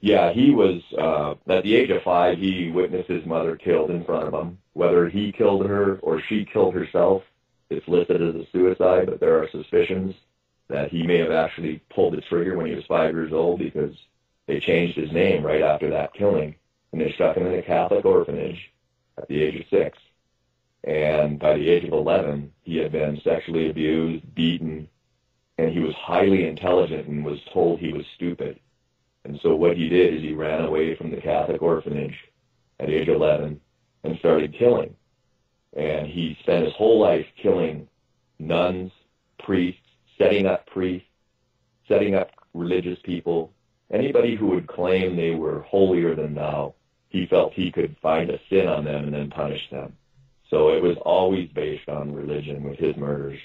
[0.00, 2.38] Yeah, he was uh, at the age of five.
[2.38, 4.58] He witnessed his mother killed in front of him.
[4.72, 7.22] Whether he killed her or she killed herself,
[7.70, 9.06] it's listed as a suicide.
[9.06, 10.14] But there are suspicions
[10.68, 13.94] that he may have actually pulled the trigger when he was five years old because
[14.46, 16.54] they changed his name right after that killing,
[16.92, 18.70] and they stuck him in a Catholic orphanage
[19.18, 19.98] at the age of six.
[20.84, 24.88] And by the age of 11, he had been sexually abused, beaten,
[25.58, 28.58] and he was highly intelligent and was told he was stupid.
[29.24, 32.16] And so what he did is he ran away from the Catholic orphanage
[32.80, 33.60] at age 11
[34.02, 34.94] and started killing.
[35.76, 37.88] And he spent his whole life killing
[38.38, 38.90] nuns,
[39.38, 39.80] priests,
[40.18, 41.06] setting up priests,
[41.86, 43.52] setting up religious people,
[43.90, 46.74] anybody who would claim they were holier than thou.
[47.12, 49.92] He felt he could find a sin on them and then punish them.
[50.48, 53.38] So it was always based on religion with his murders.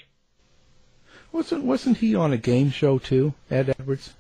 [1.34, 4.14] Wasn't wasn't he on a game show too, Ed Edwards?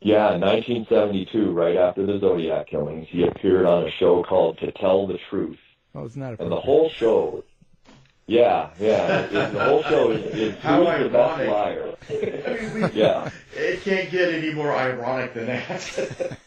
[0.00, 4.72] Yeah, in 1972, right after the Zodiac killings, he appeared on a show called To
[4.72, 5.58] Tell the Truth.
[5.94, 7.44] Oh, isn't that And the whole show,
[8.26, 11.94] yeah, yeah, it, the whole show is, is How who's the best liar.
[12.08, 13.30] I mean, we, Yeah.
[13.54, 16.38] It can't get any more ironic than that.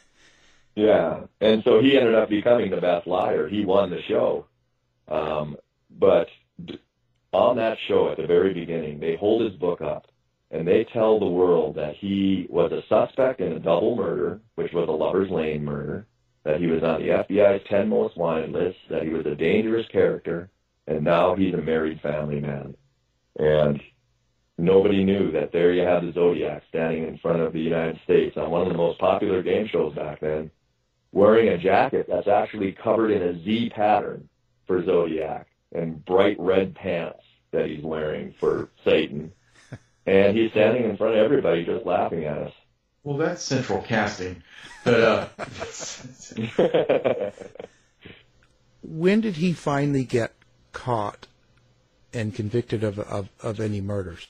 [0.75, 3.47] Yeah, and so he ended up becoming the best liar.
[3.47, 4.45] He won the show.
[5.08, 5.58] Um,
[5.89, 6.27] but
[6.63, 6.79] d-
[7.34, 10.08] on that show at the very beginning, they hold his book up
[10.51, 14.73] and they tell the world that he was a suspect in a double murder, which
[14.73, 16.08] was a Lover's Lane murder,
[16.43, 19.86] that he was on the FBI's 10 most wanted list, that he was a dangerous
[19.91, 20.49] character,
[20.88, 22.75] and now he's a married family man.
[23.38, 23.79] And
[24.58, 28.36] nobody knew that there you have the Zodiac standing in front of the United States
[28.36, 30.49] on one of the most popular game shows back then,
[31.12, 34.30] wearing a jacket that's actually covered in a Z pattern
[34.67, 37.19] for Zodiac and bright red pants
[37.52, 39.32] that he's wearing for Satan.
[40.06, 42.54] And he's standing in front of everybody just laughing at us.
[43.04, 44.41] well, that's central casting.
[44.84, 45.28] But uh,
[48.82, 50.34] When did he finally get
[50.72, 51.28] caught
[52.12, 54.28] and convicted of of, of any murders?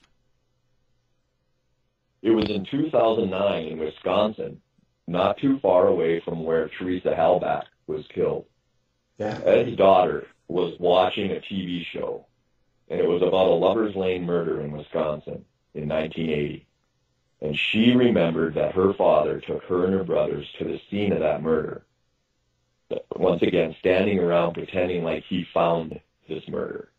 [2.22, 4.62] It was in 2009 in Wisconsin,
[5.10, 8.46] not too far away from where Teresa Halbach was killed.
[9.18, 9.40] Yeah.
[9.44, 12.26] Ed's daughter was watching a TV show,
[12.90, 16.66] and it was about a Lover's Lane murder in Wisconsin in 1980.
[17.42, 21.20] And she remembered that her father took her and her brothers to the scene of
[21.20, 21.84] that murder.
[23.16, 26.90] Once again, standing around pretending like he found this murder.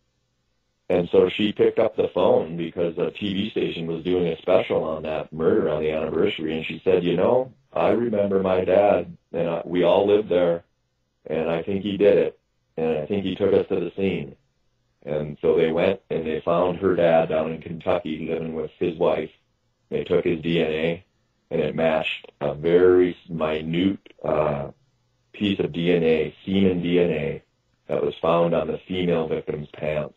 [0.89, 4.83] And so she picked up the phone because a TV station was doing a special
[4.83, 6.57] on that murder on the anniversary.
[6.57, 10.65] And she said, you know, I remember my dad and I, we all lived there
[11.27, 12.39] and I think he did it.
[12.77, 14.37] And I think he took us to the scene.
[15.05, 18.97] And so they went and they found her dad down in Kentucky living with his
[18.99, 19.31] wife.
[19.91, 21.03] They took his DNA
[21.51, 24.71] and it matched a very minute uh,
[25.33, 27.43] piece of DNA, semen DNA,
[27.89, 30.15] that was found on the female victim's pants.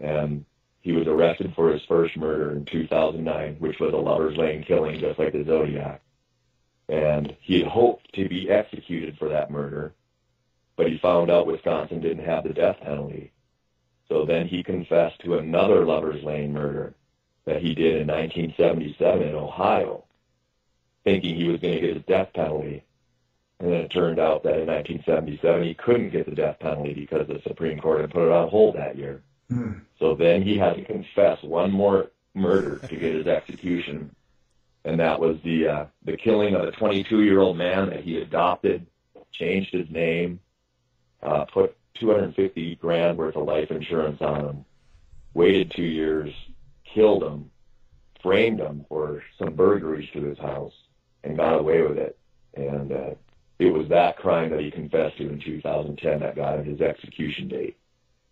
[0.00, 0.44] And
[0.80, 5.00] he was arrested for his first murder in 2009, which was a lover's lane killing,
[5.00, 6.02] just like the Zodiac.
[6.88, 9.94] And he had hoped to be executed for that murder,
[10.76, 13.32] but he found out Wisconsin didn't have the death penalty.
[14.08, 16.94] So then he confessed to another lover's lane murder
[17.46, 20.04] that he did in 1977 in Ohio,
[21.04, 22.84] thinking he was going to get his death penalty.
[23.60, 27.26] And then it turned out that in 1977 he couldn't get the death penalty because
[27.26, 29.22] the Supreme Court had put it on hold that year.
[29.48, 29.72] Hmm.
[29.98, 34.14] So then he had to confess one more murder to get his execution,
[34.84, 38.18] and that was the uh, the killing of a 22 year old man that he
[38.18, 38.86] adopted,
[39.32, 40.40] changed his name,
[41.22, 44.64] uh, put 250 grand worth of life insurance on him,
[45.32, 46.32] waited two years,
[46.84, 47.50] killed him,
[48.22, 50.72] framed him for some burglaries to his house,
[51.22, 52.18] and got away with it.
[52.54, 53.10] And uh,
[53.58, 57.48] it was that crime that he confessed to in 2010 that got him his execution
[57.48, 57.76] date.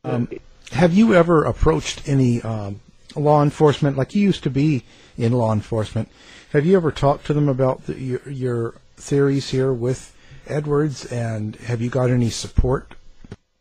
[0.05, 0.29] Um,
[0.73, 2.81] have you ever approached any um,
[3.17, 4.85] law enforcement, like you used to be
[5.17, 6.09] in law enforcement?
[6.53, 10.15] Have you ever talked to them about the, your, your theories here with
[10.47, 12.95] Edwards, and have you got any support?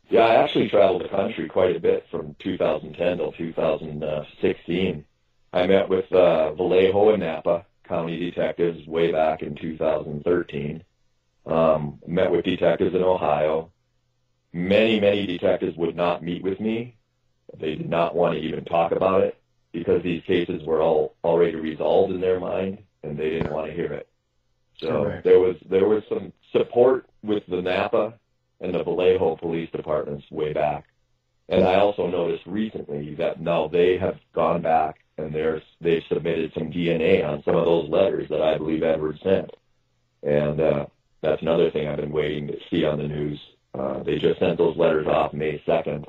[0.10, 5.06] Yeah, I actually traveled the country quite a bit from 2010 till 2016.
[5.54, 10.84] I met with uh, Vallejo and Napa county detectives way back in 2013.
[11.46, 13.72] Um, met with detectives in Ohio.
[14.54, 16.98] Many, many detectives would not meet with me.
[17.60, 19.38] They did not want to even talk about it
[19.72, 23.74] because these cases were all already resolved in their mind, and they didn't want to
[23.74, 24.08] hear it.
[24.78, 28.16] So there was there was some support with the Napa
[28.62, 30.86] and the Vallejo police departments way back.
[31.50, 36.54] And I also noticed recently that now they have gone back and they're, they've submitted
[36.54, 39.52] some DNA on some of those letters that I believe Edward sent.
[40.24, 40.86] And uh,
[41.22, 43.40] that's another thing I've been waiting to see on the news.
[43.78, 46.06] Uh, they just sent those letters off May 2nd,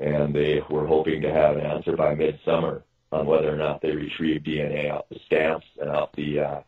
[0.00, 3.92] and they were hoping to have an answer by midsummer on whether or not they
[3.92, 6.60] retrieved DNA off the stamps and off the uh,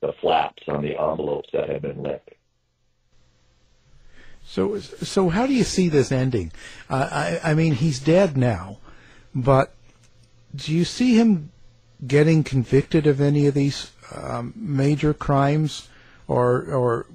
[0.00, 2.34] the flaps on the envelopes that had been licked.
[4.44, 6.50] So, so how do you see this ending?
[6.88, 7.08] Uh,
[7.42, 8.78] I, I mean, he's dead now,
[9.34, 9.74] but
[10.56, 11.52] do you see him
[12.06, 15.88] getting convicted of any of these um, major crimes,
[16.26, 17.06] or or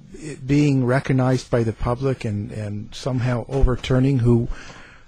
[0.46, 4.48] being recognized by the public and, and somehow overturning who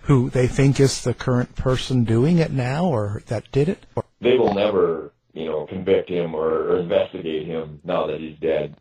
[0.08, 3.84] who they think is the current person doing it now, or that did it?
[4.22, 8.74] They will never, you know, convict him or, or investigate him now that he's dead.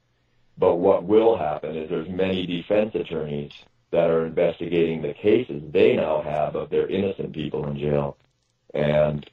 [0.57, 3.51] But what will happen is there's many defense attorneys
[3.91, 8.17] that are investigating the cases they now have of their innocent people in jail.
[8.73, 9.29] And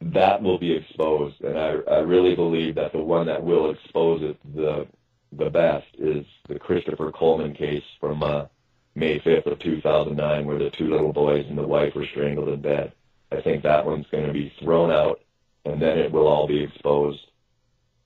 [0.00, 1.40] that will be exposed.
[1.42, 4.88] And I, I really believe that the one that will expose it the,
[5.30, 8.46] the best is the Christopher Coleman case from uh,
[8.94, 12.60] May 5th of 2009 where the two little boys and the wife were strangled in
[12.60, 12.92] bed.
[13.32, 15.20] I think that one's going to be thrown out
[15.64, 17.20] and then it will all be exposed.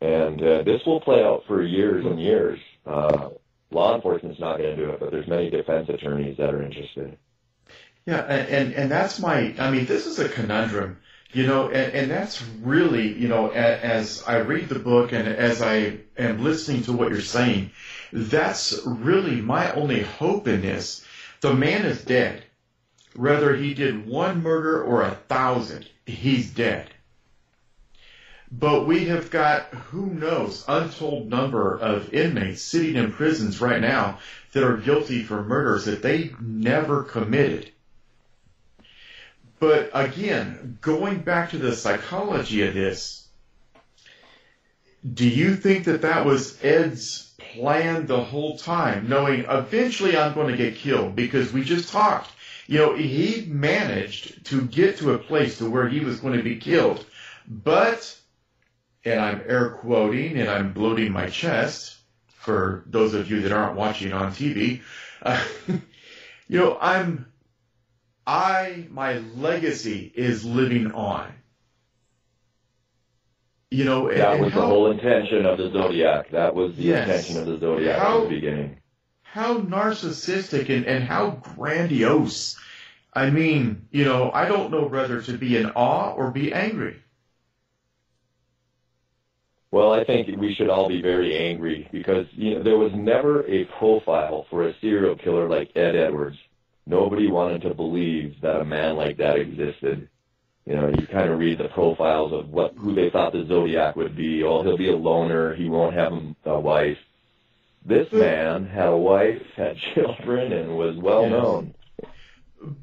[0.01, 2.59] And uh, this will play out for years and years.
[2.85, 3.31] Uh,
[3.71, 7.17] law enforcement's not going to do it, but there's many defense attorneys that are interested.
[8.07, 9.55] Yeah, and, and and that's my.
[9.59, 10.99] I mean, this is a conundrum,
[11.33, 15.27] you know, and, and that's really, you know, a- as I read the book and
[15.27, 17.71] as I am listening to what you're saying,
[18.15, 21.05] that's really my only hope in this.
[21.41, 22.45] The man is dead.
[23.17, 26.89] Whether he did one murder or a thousand, he's dead.
[28.53, 34.21] But we have got, who knows, untold number of inmates sitting in prisons right now
[34.53, 37.73] that are guilty for murders that they never committed.
[39.59, 43.27] But again, going back to the psychology of this,
[45.13, 47.24] do you think that that was Ed's
[47.55, 51.17] plan the whole time, knowing eventually I'm going to get killed?
[51.17, 52.31] Because we just talked.
[52.67, 56.43] You know, he managed to get to a place to where he was going to
[56.43, 57.05] be killed,
[57.47, 58.19] but
[59.05, 61.97] and I'm air quoting and I'm bloating my chest
[62.27, 64.81] for those of you that aren't watching on TV.
[65.23, 65.43] Uh,
[66.49, 67.27] you know, I'm,
[68.27, 71.33] I, my legacy is living on.
[73.75, 76.31] You know, and, That and was how, the whole intention of the Zodiac.
[76.31, 77.09] That was the Yes.
[77.09, 78.77] intention of the Zodiac How- at the beginning.
[79.23, 82.57] how narcissistic and, and how grandiose.
[83.13, 86.97] I mean, you know, I don't know whether to be in awe or be angry.
[89.73, 93.45] Well, I think we should all be very angry because you know there was never
[93.49, 96.37] a profile for a serial killer like Ed Edwards.
[96.87, 100.09] Nobody wanted to believe that a man like that existed.
[100.67, 103.97] You know, you kind of read the profiles of what who they thought the Zodiac
[103.97, 104.43] would be.
[104.43, 105.55] Oh, he'll be a loner.
[105.55, 106.13] He won't have
[106.47, 106.97] a, wife.
[107.85, 111.31] This man had a wife, had children, and was well Yes.
[111.33, 111.75] known.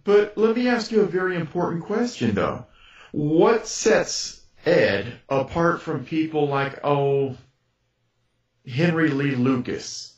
[0.03, 2.67] But let me ask you a very important question, though.
[3.11, 7.35] What sets Ed apart from people like, oh,
[8.71, 10.15] Henry Lee Lucas,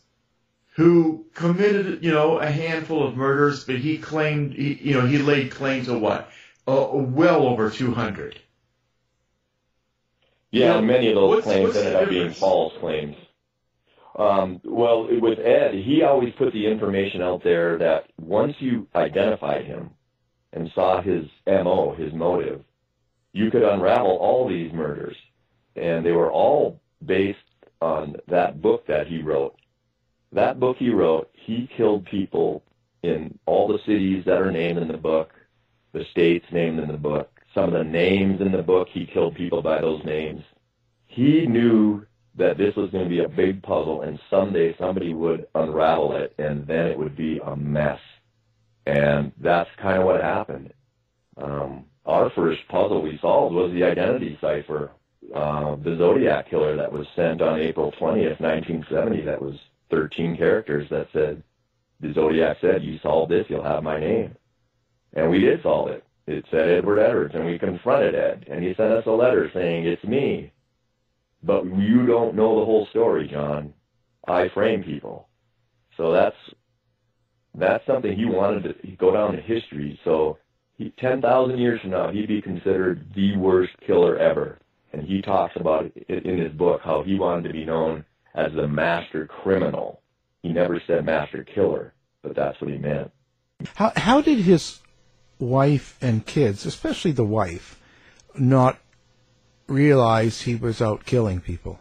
[0.76, 5.18] who committed, you know, a handful of murders, but he claimed, he, you know, he
[5.20, 6.30] laid claim to what?
[6.68, 8.40] Uh, well over 200.
[10.52, 13.18] Yeah, Yeah, and many of those what's- claims what's ended up being false claims.
[14.16, 19.66] Um, well, with Ed, he always put the information out there that once you identified
[19.66, 19.90] him
[20.54, 22.64] and saw his MO, his motive,
[23.34, 25.18] you could unravel all these murders.
[25.76, 27.40] And they were all based
[27.82, 29.56] on that book that he wrote.
[30.32, 32.64] That book he wrote, he killed people
[33.02, 35.34] in all the cities that are named in the book,
[35.94, 37.30] the states named in the book.
[37.54, 40.44] Some of the names in the book, he killed people by those names.
[41.06, 45.46] He knew that this was going to be a big puzzle and someday somebody would
[45.54, 48.00] unravel it and then it would be a mess.
[48.88, 50.74] And that's kind of what happened.
[51.38, 54.92] Um, our first puzzle we solved was the identity cipher,
[55.34, 59.22] uh, the Zodiac killer that was sent on April 20th, 1970.
[59.22, 59.56] That was
[59.92, 61.44] 13 characters that said,
[62.02, 64.36] the Zodiac said, you solve this, you'll have my name.
[65.14, 66.04] And we did solve it.
[66.26, 69.86] It said Edward Edwards, and we confronted Ed, and he sent us a letter saying,
[69.86, 70.52] it's me.
[71.44, 73.74] But you don't know the whole story, John.
[74.28, 75.28] I frame people.
[75.98, 76.36] So that's
[77.56, 80.00] that's something he wanted to go down to history.
[80.04, 80.38] So
[80.98, 84.58] 10,000 years from now, he'd be considered the worst killer ever.
[84.92, 88.52] And he talks about it in his book how he wanted to be known as
[88.54, 90.02] the master criminal.
[90.42, 93.12] He never said master killer, but that's what he meant.
[93.76, 94.82] How how did his
[95.44, 97.80] wife and kids, especially the wife,
[98.36, 98.80] not
[99.68, 101.80] realize he was out killing people?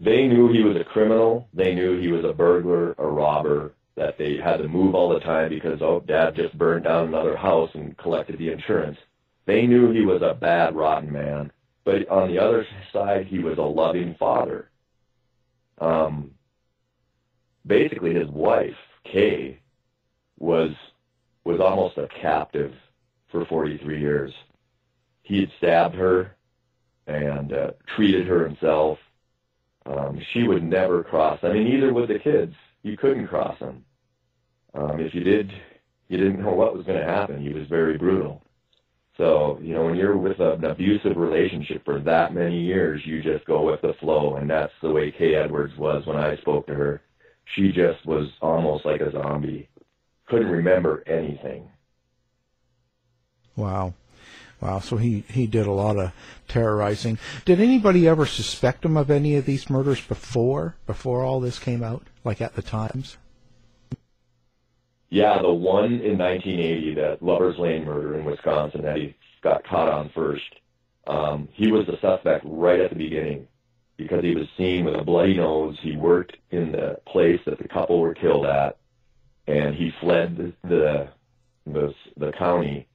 [0.00, 1.48] They knew he was a criminal.
[1.54, 5.20] They knew he was a burglar, a robber, that they had to move all the
[5.20, 8.98] time because, oh, dad just burned down another house and collected the insurance.
[9.44, 11.52] They knew he was a bad, rotten man.
[11.84, 14.70] But on the other side, he was a loving father.
[15.78, 16.32] Um,
[17.66, 19.58] basically, his wife, Kay,
[20.38, 20.70] was
[21.44, 22.72] was almost a captive
[23.32, 24.32] for 43 years.
[25.22, 26.36] He had stabbed her
[27.06, 28.98] and uh, treated her himself.
[29.86, 31.40] Um, she would never cross.
[31.42, 32.54] I mean, neither would the kids.
[32.82, 33.84] You couldn't cross them.
[34.74, 35.50] Um, if you did,
[36.08, 37.42] you didn't know what was going to happen.
[37.42, 38.42] He was very brutal.
[39.16, 43.44] So, you know, when you're with an abusive relationship for that many years, you just
[43.44, 44.36] go with the flow.
[44.36, 47.02] And that's the way Kay Edwards was when I spoke to her.
[47.54, 49.68] She just was almost like a zombie.
[50.28, 51.68] Couldn't remember anything.
[53.56, 53.94] Wow.
[54.60, 56.12] Wow, so he, he did a lot of
[56.46, 57.18] terrorizing.
[57.44, 61.82] Did anybody ever suspect him of any of these murders before before all this came
[61.82, 62.06] out?
[62.22, 63.16] Like at the times?
[65.10, 69.88] Yeah, the one in 1980, that Lover's Lane murder in Wisconsin that he got caught
[69.88, 70.54] on first.
[71.08, 73.48] Um, he was the suspect right at the beginning
[73.96, 75.76] because he was seen with a bloody nose.
[75.82, 78.78] He worked in the place that the couple were killed at,
[79.48, 81.08] and he fled the the
[81.66, 82.88] the, the county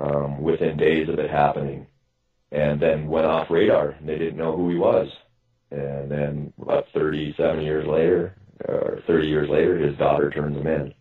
[0.00, 1.86] um, within days of it happening,
[2.50, 3.90] and then went off radar.
[3.90, 5.08] And they didn't know who he was.
[5.70, 8.34] And then about 37 years later,
[8.66, 10.94] or 30 years later, his daughter turns him in.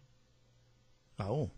[1.20, 1.50] Oh.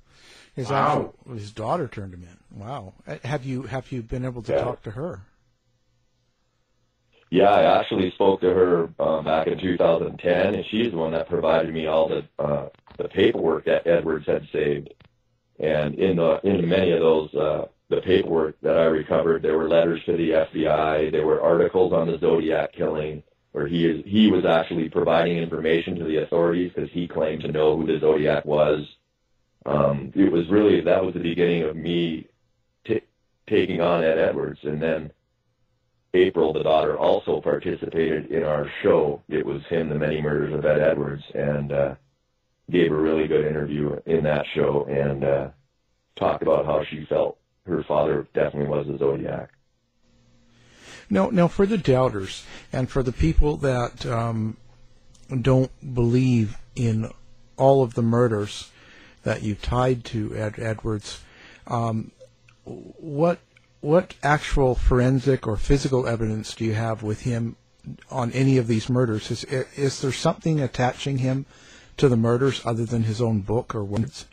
[0.56, 1.14] His Wow.
[1.22, 2.60] actual, his daughter turned him in.
[2.60, 2.94] Wow.
[3.08, 4.64] Uh, Have you have you been able to Yeah.
[4.64, 5.22] talk to her?
[7.30, 11.30] Yeah, I actually spoke to her uh, back in 2010, and she's the one that
[11.30, 12.68] provided me all the uh,
[12.98, 14.94] the paperwork that Edwards had saved.
[15.62, 19.70] And in the in many of those uh, the paperwork that I recovered, there were
[19.70, 24.32] letters to the FBI, there were articles on the Zodiac killing, where he is he
[24.32, 28.44] was actually providing information to the authorities because he claimed to know who the Zodiac
[28.44, 28.88] was.
[29.66, 32.28] Um, it was really that was the beginning of me
[32.86, 33.04] t-
[33.48, 35.12] taking on Ed Edwards, and then
[36.16, 39.22] April, the daughter, also participated in our show.
[39.30, 41.96] It was him, the many murders of Ed Edwards, and uh,
[42.72, 45.50] gave a really good interview in that show and uh,
[46.16, 49.50] talked about how she felt her father definitely was a Zodiac.
[51.10, 54.58] Now, now for the doubters and for the people that um,
[55.42, 57.12] don't believe in
[57.58, 58.72] all of the murders
[59.24, 61.22] that you tied to Ed Edwards,
[61.68, 62.12] um,
[62.64, 63.40] what
[63.82, 67.56] what actual forensic or physical evidence do you have with him
[68.12, 69.32] on any of these murders?
[69.32, 71.46] Is is there something attaching him
[72.02, 74.26] to the murders other than his own book or words?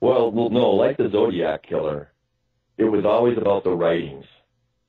[0.00, 2.12] Well, no, like the Zodiac killer,
[2.78, 4.24] it was always about the writings,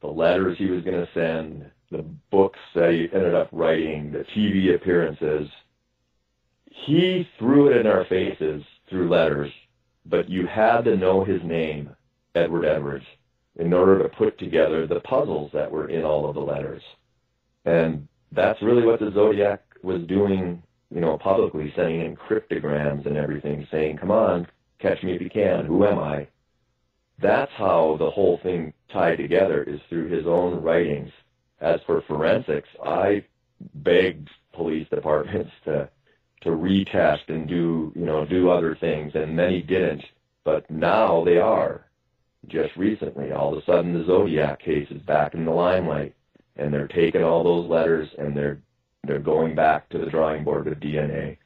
[0.02, 4.26] the letters he was going to send, the books that he ended up writing, the
[4.36, 5.50] TV appearances.
[6.70, 9.52] He threw it in our faces through letters,
[10.06, 11.96] but you had to know his name,
[12.36, 13.06] Edward Edwards,
[13.56, 16.84] in order to put together the puzzles that were in all of the letters.
[17.64, 20.62] And that's really what the Zodiac was doing,
[20.92, 24.48] you know, publicly, sending in cryptograms and everything, saying, come on,
[24.80, 26.28] catch me if you can, who am I?
[27.20, 31.12] That's how the whole thing tied together is through his own writings.
[31.62, 33.24] As for forensics, I
[33.76, 35.90] begged police departments to
[36.42, 40.04] to retest and do you know do other things, and many didn't.
[40.44, 41.86] But now they are.
[42.48, 46.14] Just recently, all of a sudden, the Zodiac case is back in the limelight,
[46.58, 48.62] and they're taking all those letters and they're
[49.08, 51.38] they're going back to the drawing board with DNA.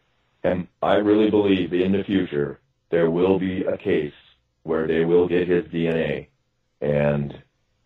[0.43, 2.59] And I really believe in the future
[2.91, 4.13] there will be a case
[4.63, 6.27] where they will get his DNA
[6.81, 7.33] and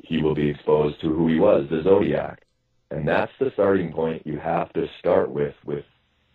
[0.04, 2.44] he will be exposed to who he was, the Zodiac.
[2.92, 5.86] And that's the starting point you have to start with with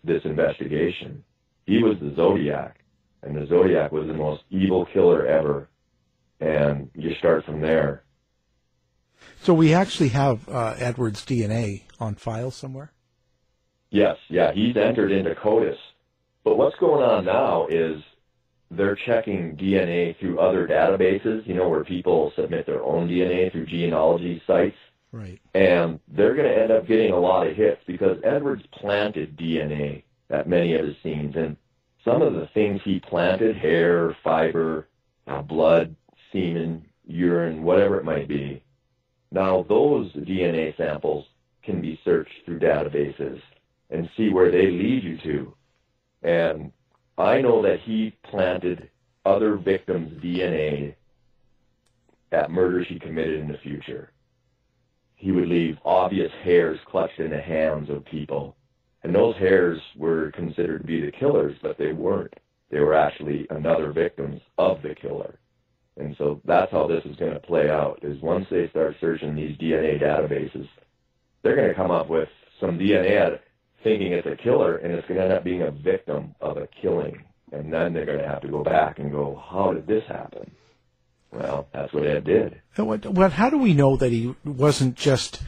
[0.03, 1.23] this investigation.
[1.65, 2.79] He was the Zodiac,
[3.23, 5.69] and the Zodiac was the most evil killer ever.
[6.41, 8.03] And you start from there.
[9.41, 12.91] So we actually have uh, Edward's DNA on file somewhere?
[13.91, 15.77] Yes, yeah, he's entered into CODIS.
[16.43, 18.01] But what's going on now is
[18.71, 23.65] they're checking DNA through other databases, you know, where people submit their own DNA through
[23.65, 24.77] genealogy sites.
[25.11, 25.39] Right.
[25.55, 30.03] And they're going to end up getting a lot of hits because Edwards planted DNA
[30.29, 31.35] at many of his scenes.
[31.35, 31.57] And
[32.05, 34.87] some of the things he planted, hair, fiber,
[35.25, 35.95] uh, blood,
[36.31, 38.63] semen, urine, whatever it might be,
[39.31, 41.25] now those DNA samples
[41.63, 43.41] can be searched through databases
[43.89, 45.53] and see where they lead you to.
[46.23, 46.71] And
[47.17, 48.89] I know that he planted
[49.25, 50.95] other victims' DNA
[52.31, 54.11] at murders he committed in the future.
[55.15, 58.55] He would leave obvious hairs clutched in the hands of people.
[59.03, 62.33] And those hairs were considered to be the killers, but they weren't.
[62.69, 65.39] They were actually another victims of the killer.
[65.97, 69.35] And so that's how this is going to play out, is once they start searching
[69.35, 70.67] these DNA databases,
[71.41, 72.29] they're going to come up with
[72.59, 73.19] some DNA
[73.83, 76.67] thinking it's a killer, and it's going to end up being a victim of a
[76.81, 77.23] killing.
[77.51, 80.51] And then they're going to have to go back and go, how did this happen?
[81.31, 82.61] Well, that's what Ed did.
[82.77, 85.41] Well, how do we know that he wasn't just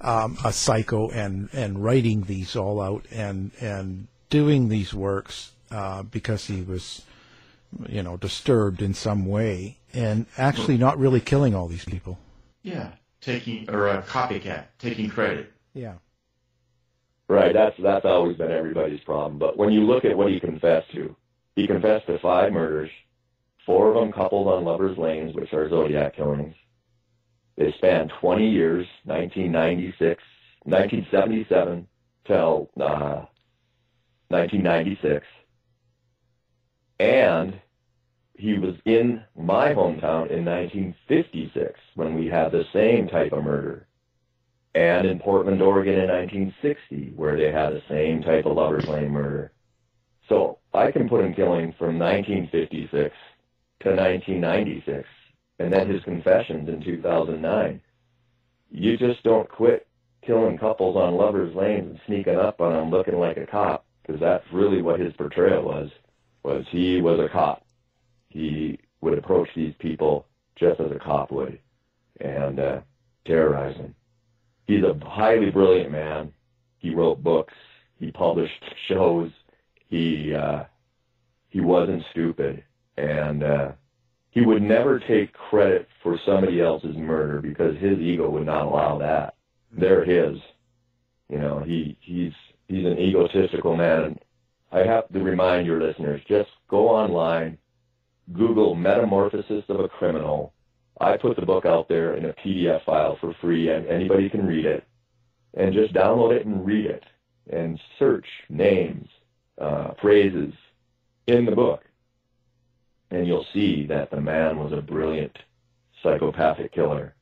[0.00, 6.02] um, a psycho and, and writing these all out and and doing these works uh,
[6.02, 7.02] because he was,
[7.88, 12.18] you know, disturbed in some way and actually not really killing all these people?
[12.62, 15.52] Yeah, taking or a copycat, taking credit.
[15.74, 15.94] Yeah.
[17.30, 19.38] Right, that's that's always been everybody's problem.
[19.38, 21.14] But when you look at what he confessed to,
[21.54, 22.90] he confessed to five murders,
[23.64, 26.56] four of them coupled on lovers' lanes, which are Zodiac killings.
[27.56, 30.20] They span 20 years, 1996,
[30.64, 31.86] 1977
[32.26, 33.26] till uh,
[34.26, 35.24] 1996,
[36.98, 37.60] and
[38.34, 43.86] he was in my hometown in 1956 when we had the same type of murder
[44.74, 49.10] and in Portland, Oregon in 1960, where they had the same type of lover's lane
[49.10, 49.52] murder.
[50.28, 53.14] So I can put him killing from 1956
[53.80, 55.08] to 1996,
[55.58, 57.80] and then his confessions in 2009.
[58.70, 59.88] You just don't quit
[60.24, 64.20] killing couples on lovers' lanes and sneaking up on them looking like a cop, because
[64.20, 65.90] that's really what his portrayal was.
[66.44, 67.66] Was he was a cop.
[68.28, 71.58] He would approach these people just as a cop would,
[72.20, 72.80] and uh,
[73.26, 73.94] terrorize them
[74.70, 76.32] he's a highly brilliant man.
[76.78, 77.54] He wrote books.
[77.98, 79.30] He published shows.
[79.88, 80.64] He uh,
[81.48, 82.62] he wasn't stupid,
[82.96, 83.72] and uh,
[84.30, 88.98] he would never take credit for somebody else's murder because his ego would not allow
[88.98, 89.34] that.
[89.72, 90.38] They're his.
[91.28, 92.32] You know, he he's
[92.68, 94.18] he's an egotistical man.
[94.72, 97.58] I have to remind your listeners: just go online,
[98.32, 100.54] Google "metamorphosis of a criminal."
[101.00, 104.46] I put the book out there in a PDF file for free, and anybody can
[104.46, 104.84] read it.
[105.54, 107.02] And just download it and read it,
[107.50, 109.08] and search names,
[109.60, 110.52] uh, phrases
[111.26, 111.82] in the book,
[113.10, 115.36] and you'll see that the man was a brilliant
[116.02, 117.14] psychopathic killer.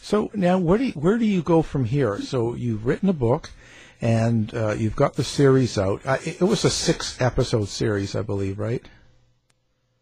[0.00, 2.20] So now, where do you, where do you go from here?
[2.20, 3.50] So you've written a book,
[4.00, 6.00] and uh, you've got the series out.
[6.04, 8.86] Uh, it was a six episode series, I believe, right?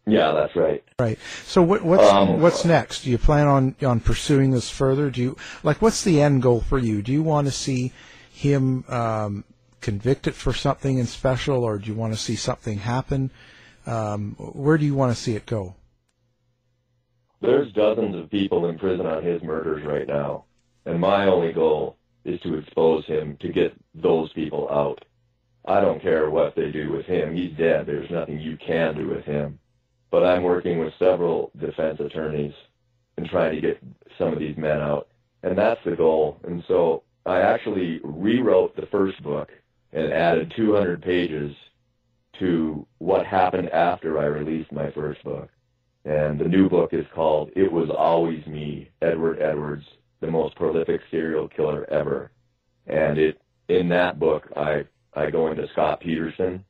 [0.07, 0.83] Yeah, that's right.
[0.97, 1.19] Right.
[1.45, 3.03] So what, what's Um, what's next?
[3.03, 5.11] Do you plan on on pursuing this further?
[5.11, 7.01] Do you like what's the end goal for you?
[7.01, 7.91] Do you want to see
[8.31, 9.43] him um,
[9.81, 13.31] convicted for something in special, or do you want to see something happen?
[13.85, 15.75] Um, where do you want to see it go?
[17.41, 20.45] There's dozens of people in prison on his murders right now,
[20.85, 25.03] and my only goal is to expose him to get those people out.
[25.65, 27.35] I don't care what they do with him.
[27.35, 27.85] He's dead.
[27.85, 29.59] There's nothing you can do with him.
[30.11, 32.53] But I'm working with several defense attorneys
[33.17, 33.81] and trying to get
[34.17, 35.07] some of these men out.
[35.43, 36.39] And that's the goal.
[36.43, 39.49] And so I actually rewrote the first book
[39.91, 41.55] and added 200 pages
[42.39, 45.49] to what happened after I released my first book.
[46.05, 49.85] And the new book is called It Was Always Me, Edward Edwards,
[50.21, 52.31] the most prolific serial killer ever.
[52.85, 56.63] And it in that book I I go into Scott Peterson.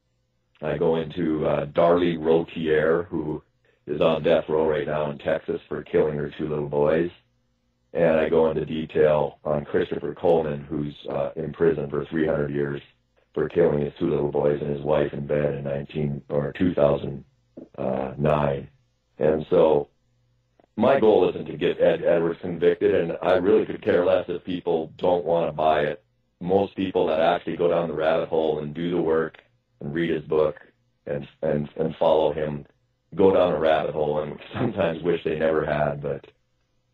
[0.62, 3.42] I go into uh, Darlie Routier, who
[3.86, 7.12] is on death row right now in Texas for killing her two little boys.
[7.94, 12.82] And I go into detail on Christopher Coleman, who's uh, in prison for 300 years
[13.34, 18.70] for killing his two little boys and his wife in bed in 19 or 2009.
[19.20, 19.88] And so
[20.76, 24.44] my goal isn't to get Ed Edwards convicted, and I really could care less if
[24.44, 26.04] people don't want to buy it.
[26.40, 29.38] Most people that actually go down the rabbit hole and do the work
[29.80, 30.56] and read his book
[31.06, 32.66] and and and follow him
[33.16, 36.26] go down a rabbit hole and sometimes wish they never had, but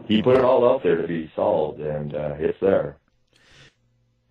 [0.05, 2.97] he put it all out there to be solved, and uh, it's there.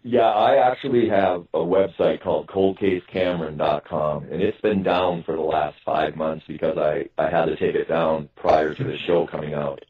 [0.04, 5.76] Yeah, I actually have a website called coldcasecameron.com, and it's been down for the last
[5.84, 9.54] five months because I, I had to take it down prior to the show coming
[9.54, 9.84] out.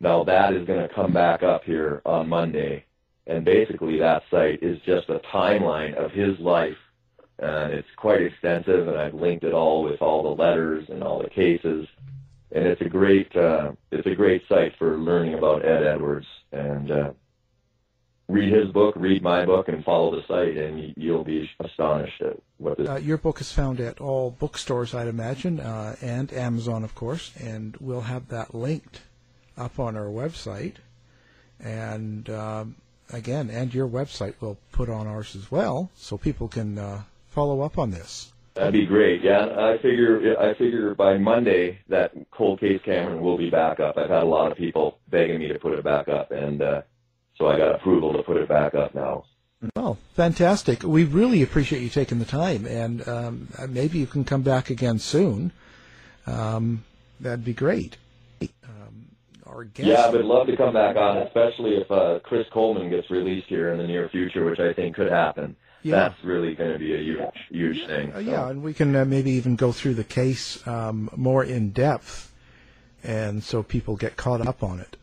[0.00, 2.84] Now that is going to come back up here on Monday,
[3.28, 6.76] and basically that site is just a timeline of his life,
[7.38, 11.30] it's quite extensive, and I've linked it all with all the letters and all the
[11.30, 11.86] cases,
[12.52, 16.90] and it's a great uh, it's a great site for learning about Ed Edwards and.
[16.90, 17.12] Uh,
[18.28, 22.36] read his book, read my book, and follow the site, and you'll be astonished at
[22.58, 22.88] what this.
[22.88, 27.32] Uh, your book is found at all bookstores, I'd imagine, uh, and Amazon, of course,
[27.38, 29.02] and we'll have that linked
[29.56, 30.76] up on our website.
[31.60, 32.76] And um,
[33.12, 37.02] again, and your website we'll put on ours as well, so people can uh,
[37.34, 38.32] follow up on this.
[38.54, 39.22] That'd be great.
[39.22, 43.98] Yeah, I figure I figure by Monday that Cold Case Cameron will be back up.
[43.98, 46.82] I've had a lot of people begging me to put it back up, and uh,
[47.36, 49.24] so I got approval to put it back up now.
[49.74, 50.84] Well, fantastic.
[50.84, 55.00] We really appreciate you taking the time, and um, maybe you can come back again
[55.00, 55.50] soon.
[56.26, 56.84] Um,
[57.18, 57.96] that'd be great.
[58.42, 59.06] Um,
[59.46, 62.90] our guest, Yeah, I would love to come back on, especially if uh, Chris Coleman
[62.90, 65.56] gets released here in the near future, which I think could happen.
[65.84, 65.96] Yeah.
[65.96, 67.20] That's really going to be a huge,
[67.50, 68.10] huge thing.
[68.10, 71.44] Uh, So- yeah, and we can uh, maybe even go through the case um, more
[71.44, 72.32] in depth,
[73.02, 74.96] and so people get caught up on it.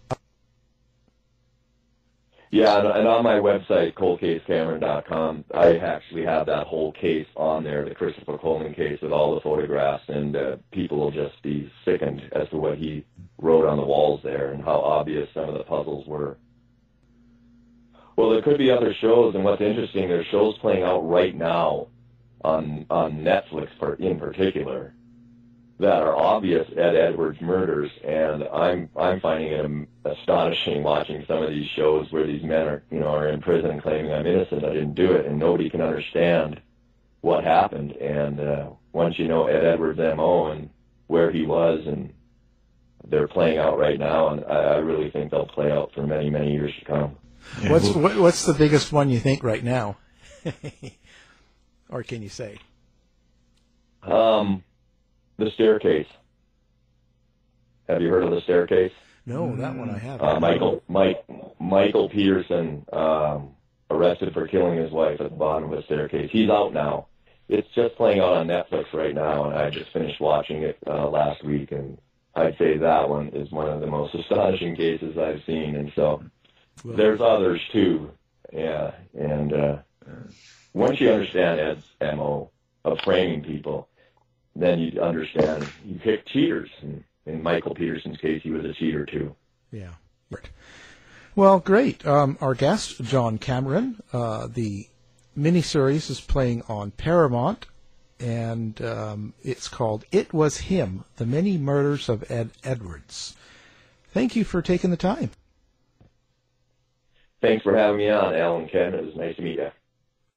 [2.50, 7.88] Yeah, and, and on my website, coldcasecameron.com, I actually have that whole case on there,
[7.88, 12.22] the Christopher Coleman case with all the photographs, and uh, people will just be sickened
[12.34, 13.06] as to what he
[13.38, 16.38] wrote on the walls there and how obvious some of the puzzles were.
[18.22, 21.88] Well, there could be other shows, and what's interesting, there's shows playing out right now
[22.44, 23.70] on on Netflix
[24.00, 24.94] in particular
[25.80, 31.50] that are obvious Ed Edwards murders, and I'm I'm finding it astonishing watching some of
[31.50, 34.74] these shows where these men are you know are in prison claiming I'm innocent, I
[34.74, 36.62] didn't do it, and nobody can understand
[37.22, 37.94] what happened.
[37.94, 40.70] And uh, once you know Ed Edwards' mo and
[41.08, 42.14] where he was, and
[43.08, 46.52] they're playing out right now, and I really think they'll play out for many many
[46.52, 47.18] years to come.
[47.68, 49.98] What's what, what's the biggest one you think right now,
[51.89, 52.58] or can you say?
[54.04, 54.64] Um,
[55.38, 56.08] the staircase.
[57.88, 58.94] Have you heard of the staircase?
[59.26, 60.28] No, that one I haven't.
[60.28, 61.24] Uh, Michael Mike
[61.60, 63.52] Michael Peterson um,
[63.89, 66.30] arrested for killing his wife at the bottom of a staircase.
[66.32, 67.08] He's out now.
[67.50, 71.10] It's just playing out on Netflix right now, and I just finished watching it uh,
[71.10, 71.98] last week, and
[72.34, 75.76] I'd say that one is one of the most astonishing cases I've seen.
[75.76, 76.24] And so
[76.84, 78.12] Well, there's others too,
[78.52, 78.92] yeah.
[79.18, 79.78] And uh,
[80.74, 82.50] once you understand Ed's mo
[82.84, 83.88] of framing people,
[84.56, 89.06] then you understand you pick cheaters, and in Michael Peterson's case, he was a cheater
[89.06, 89.36] too.
[89.72, 89.94] Yeah.
[90.30, 90.50] Right.
[91.36, 92.06] Well, great.
[92.06, 94.88] Um, our guest, John Cameron, uh, the
[95.38, 97.68] miniseries is playing on Paramount,
[98.20, 103.36] and um, it's called It Was Him The Many Murders of Ed Edwards.
[104.14, 105.32] Thank you for taking the time.
[107.42, 108.94] Thanks for having me on, Alan Ken.
[108.94, 109.72] It was nice to meet you.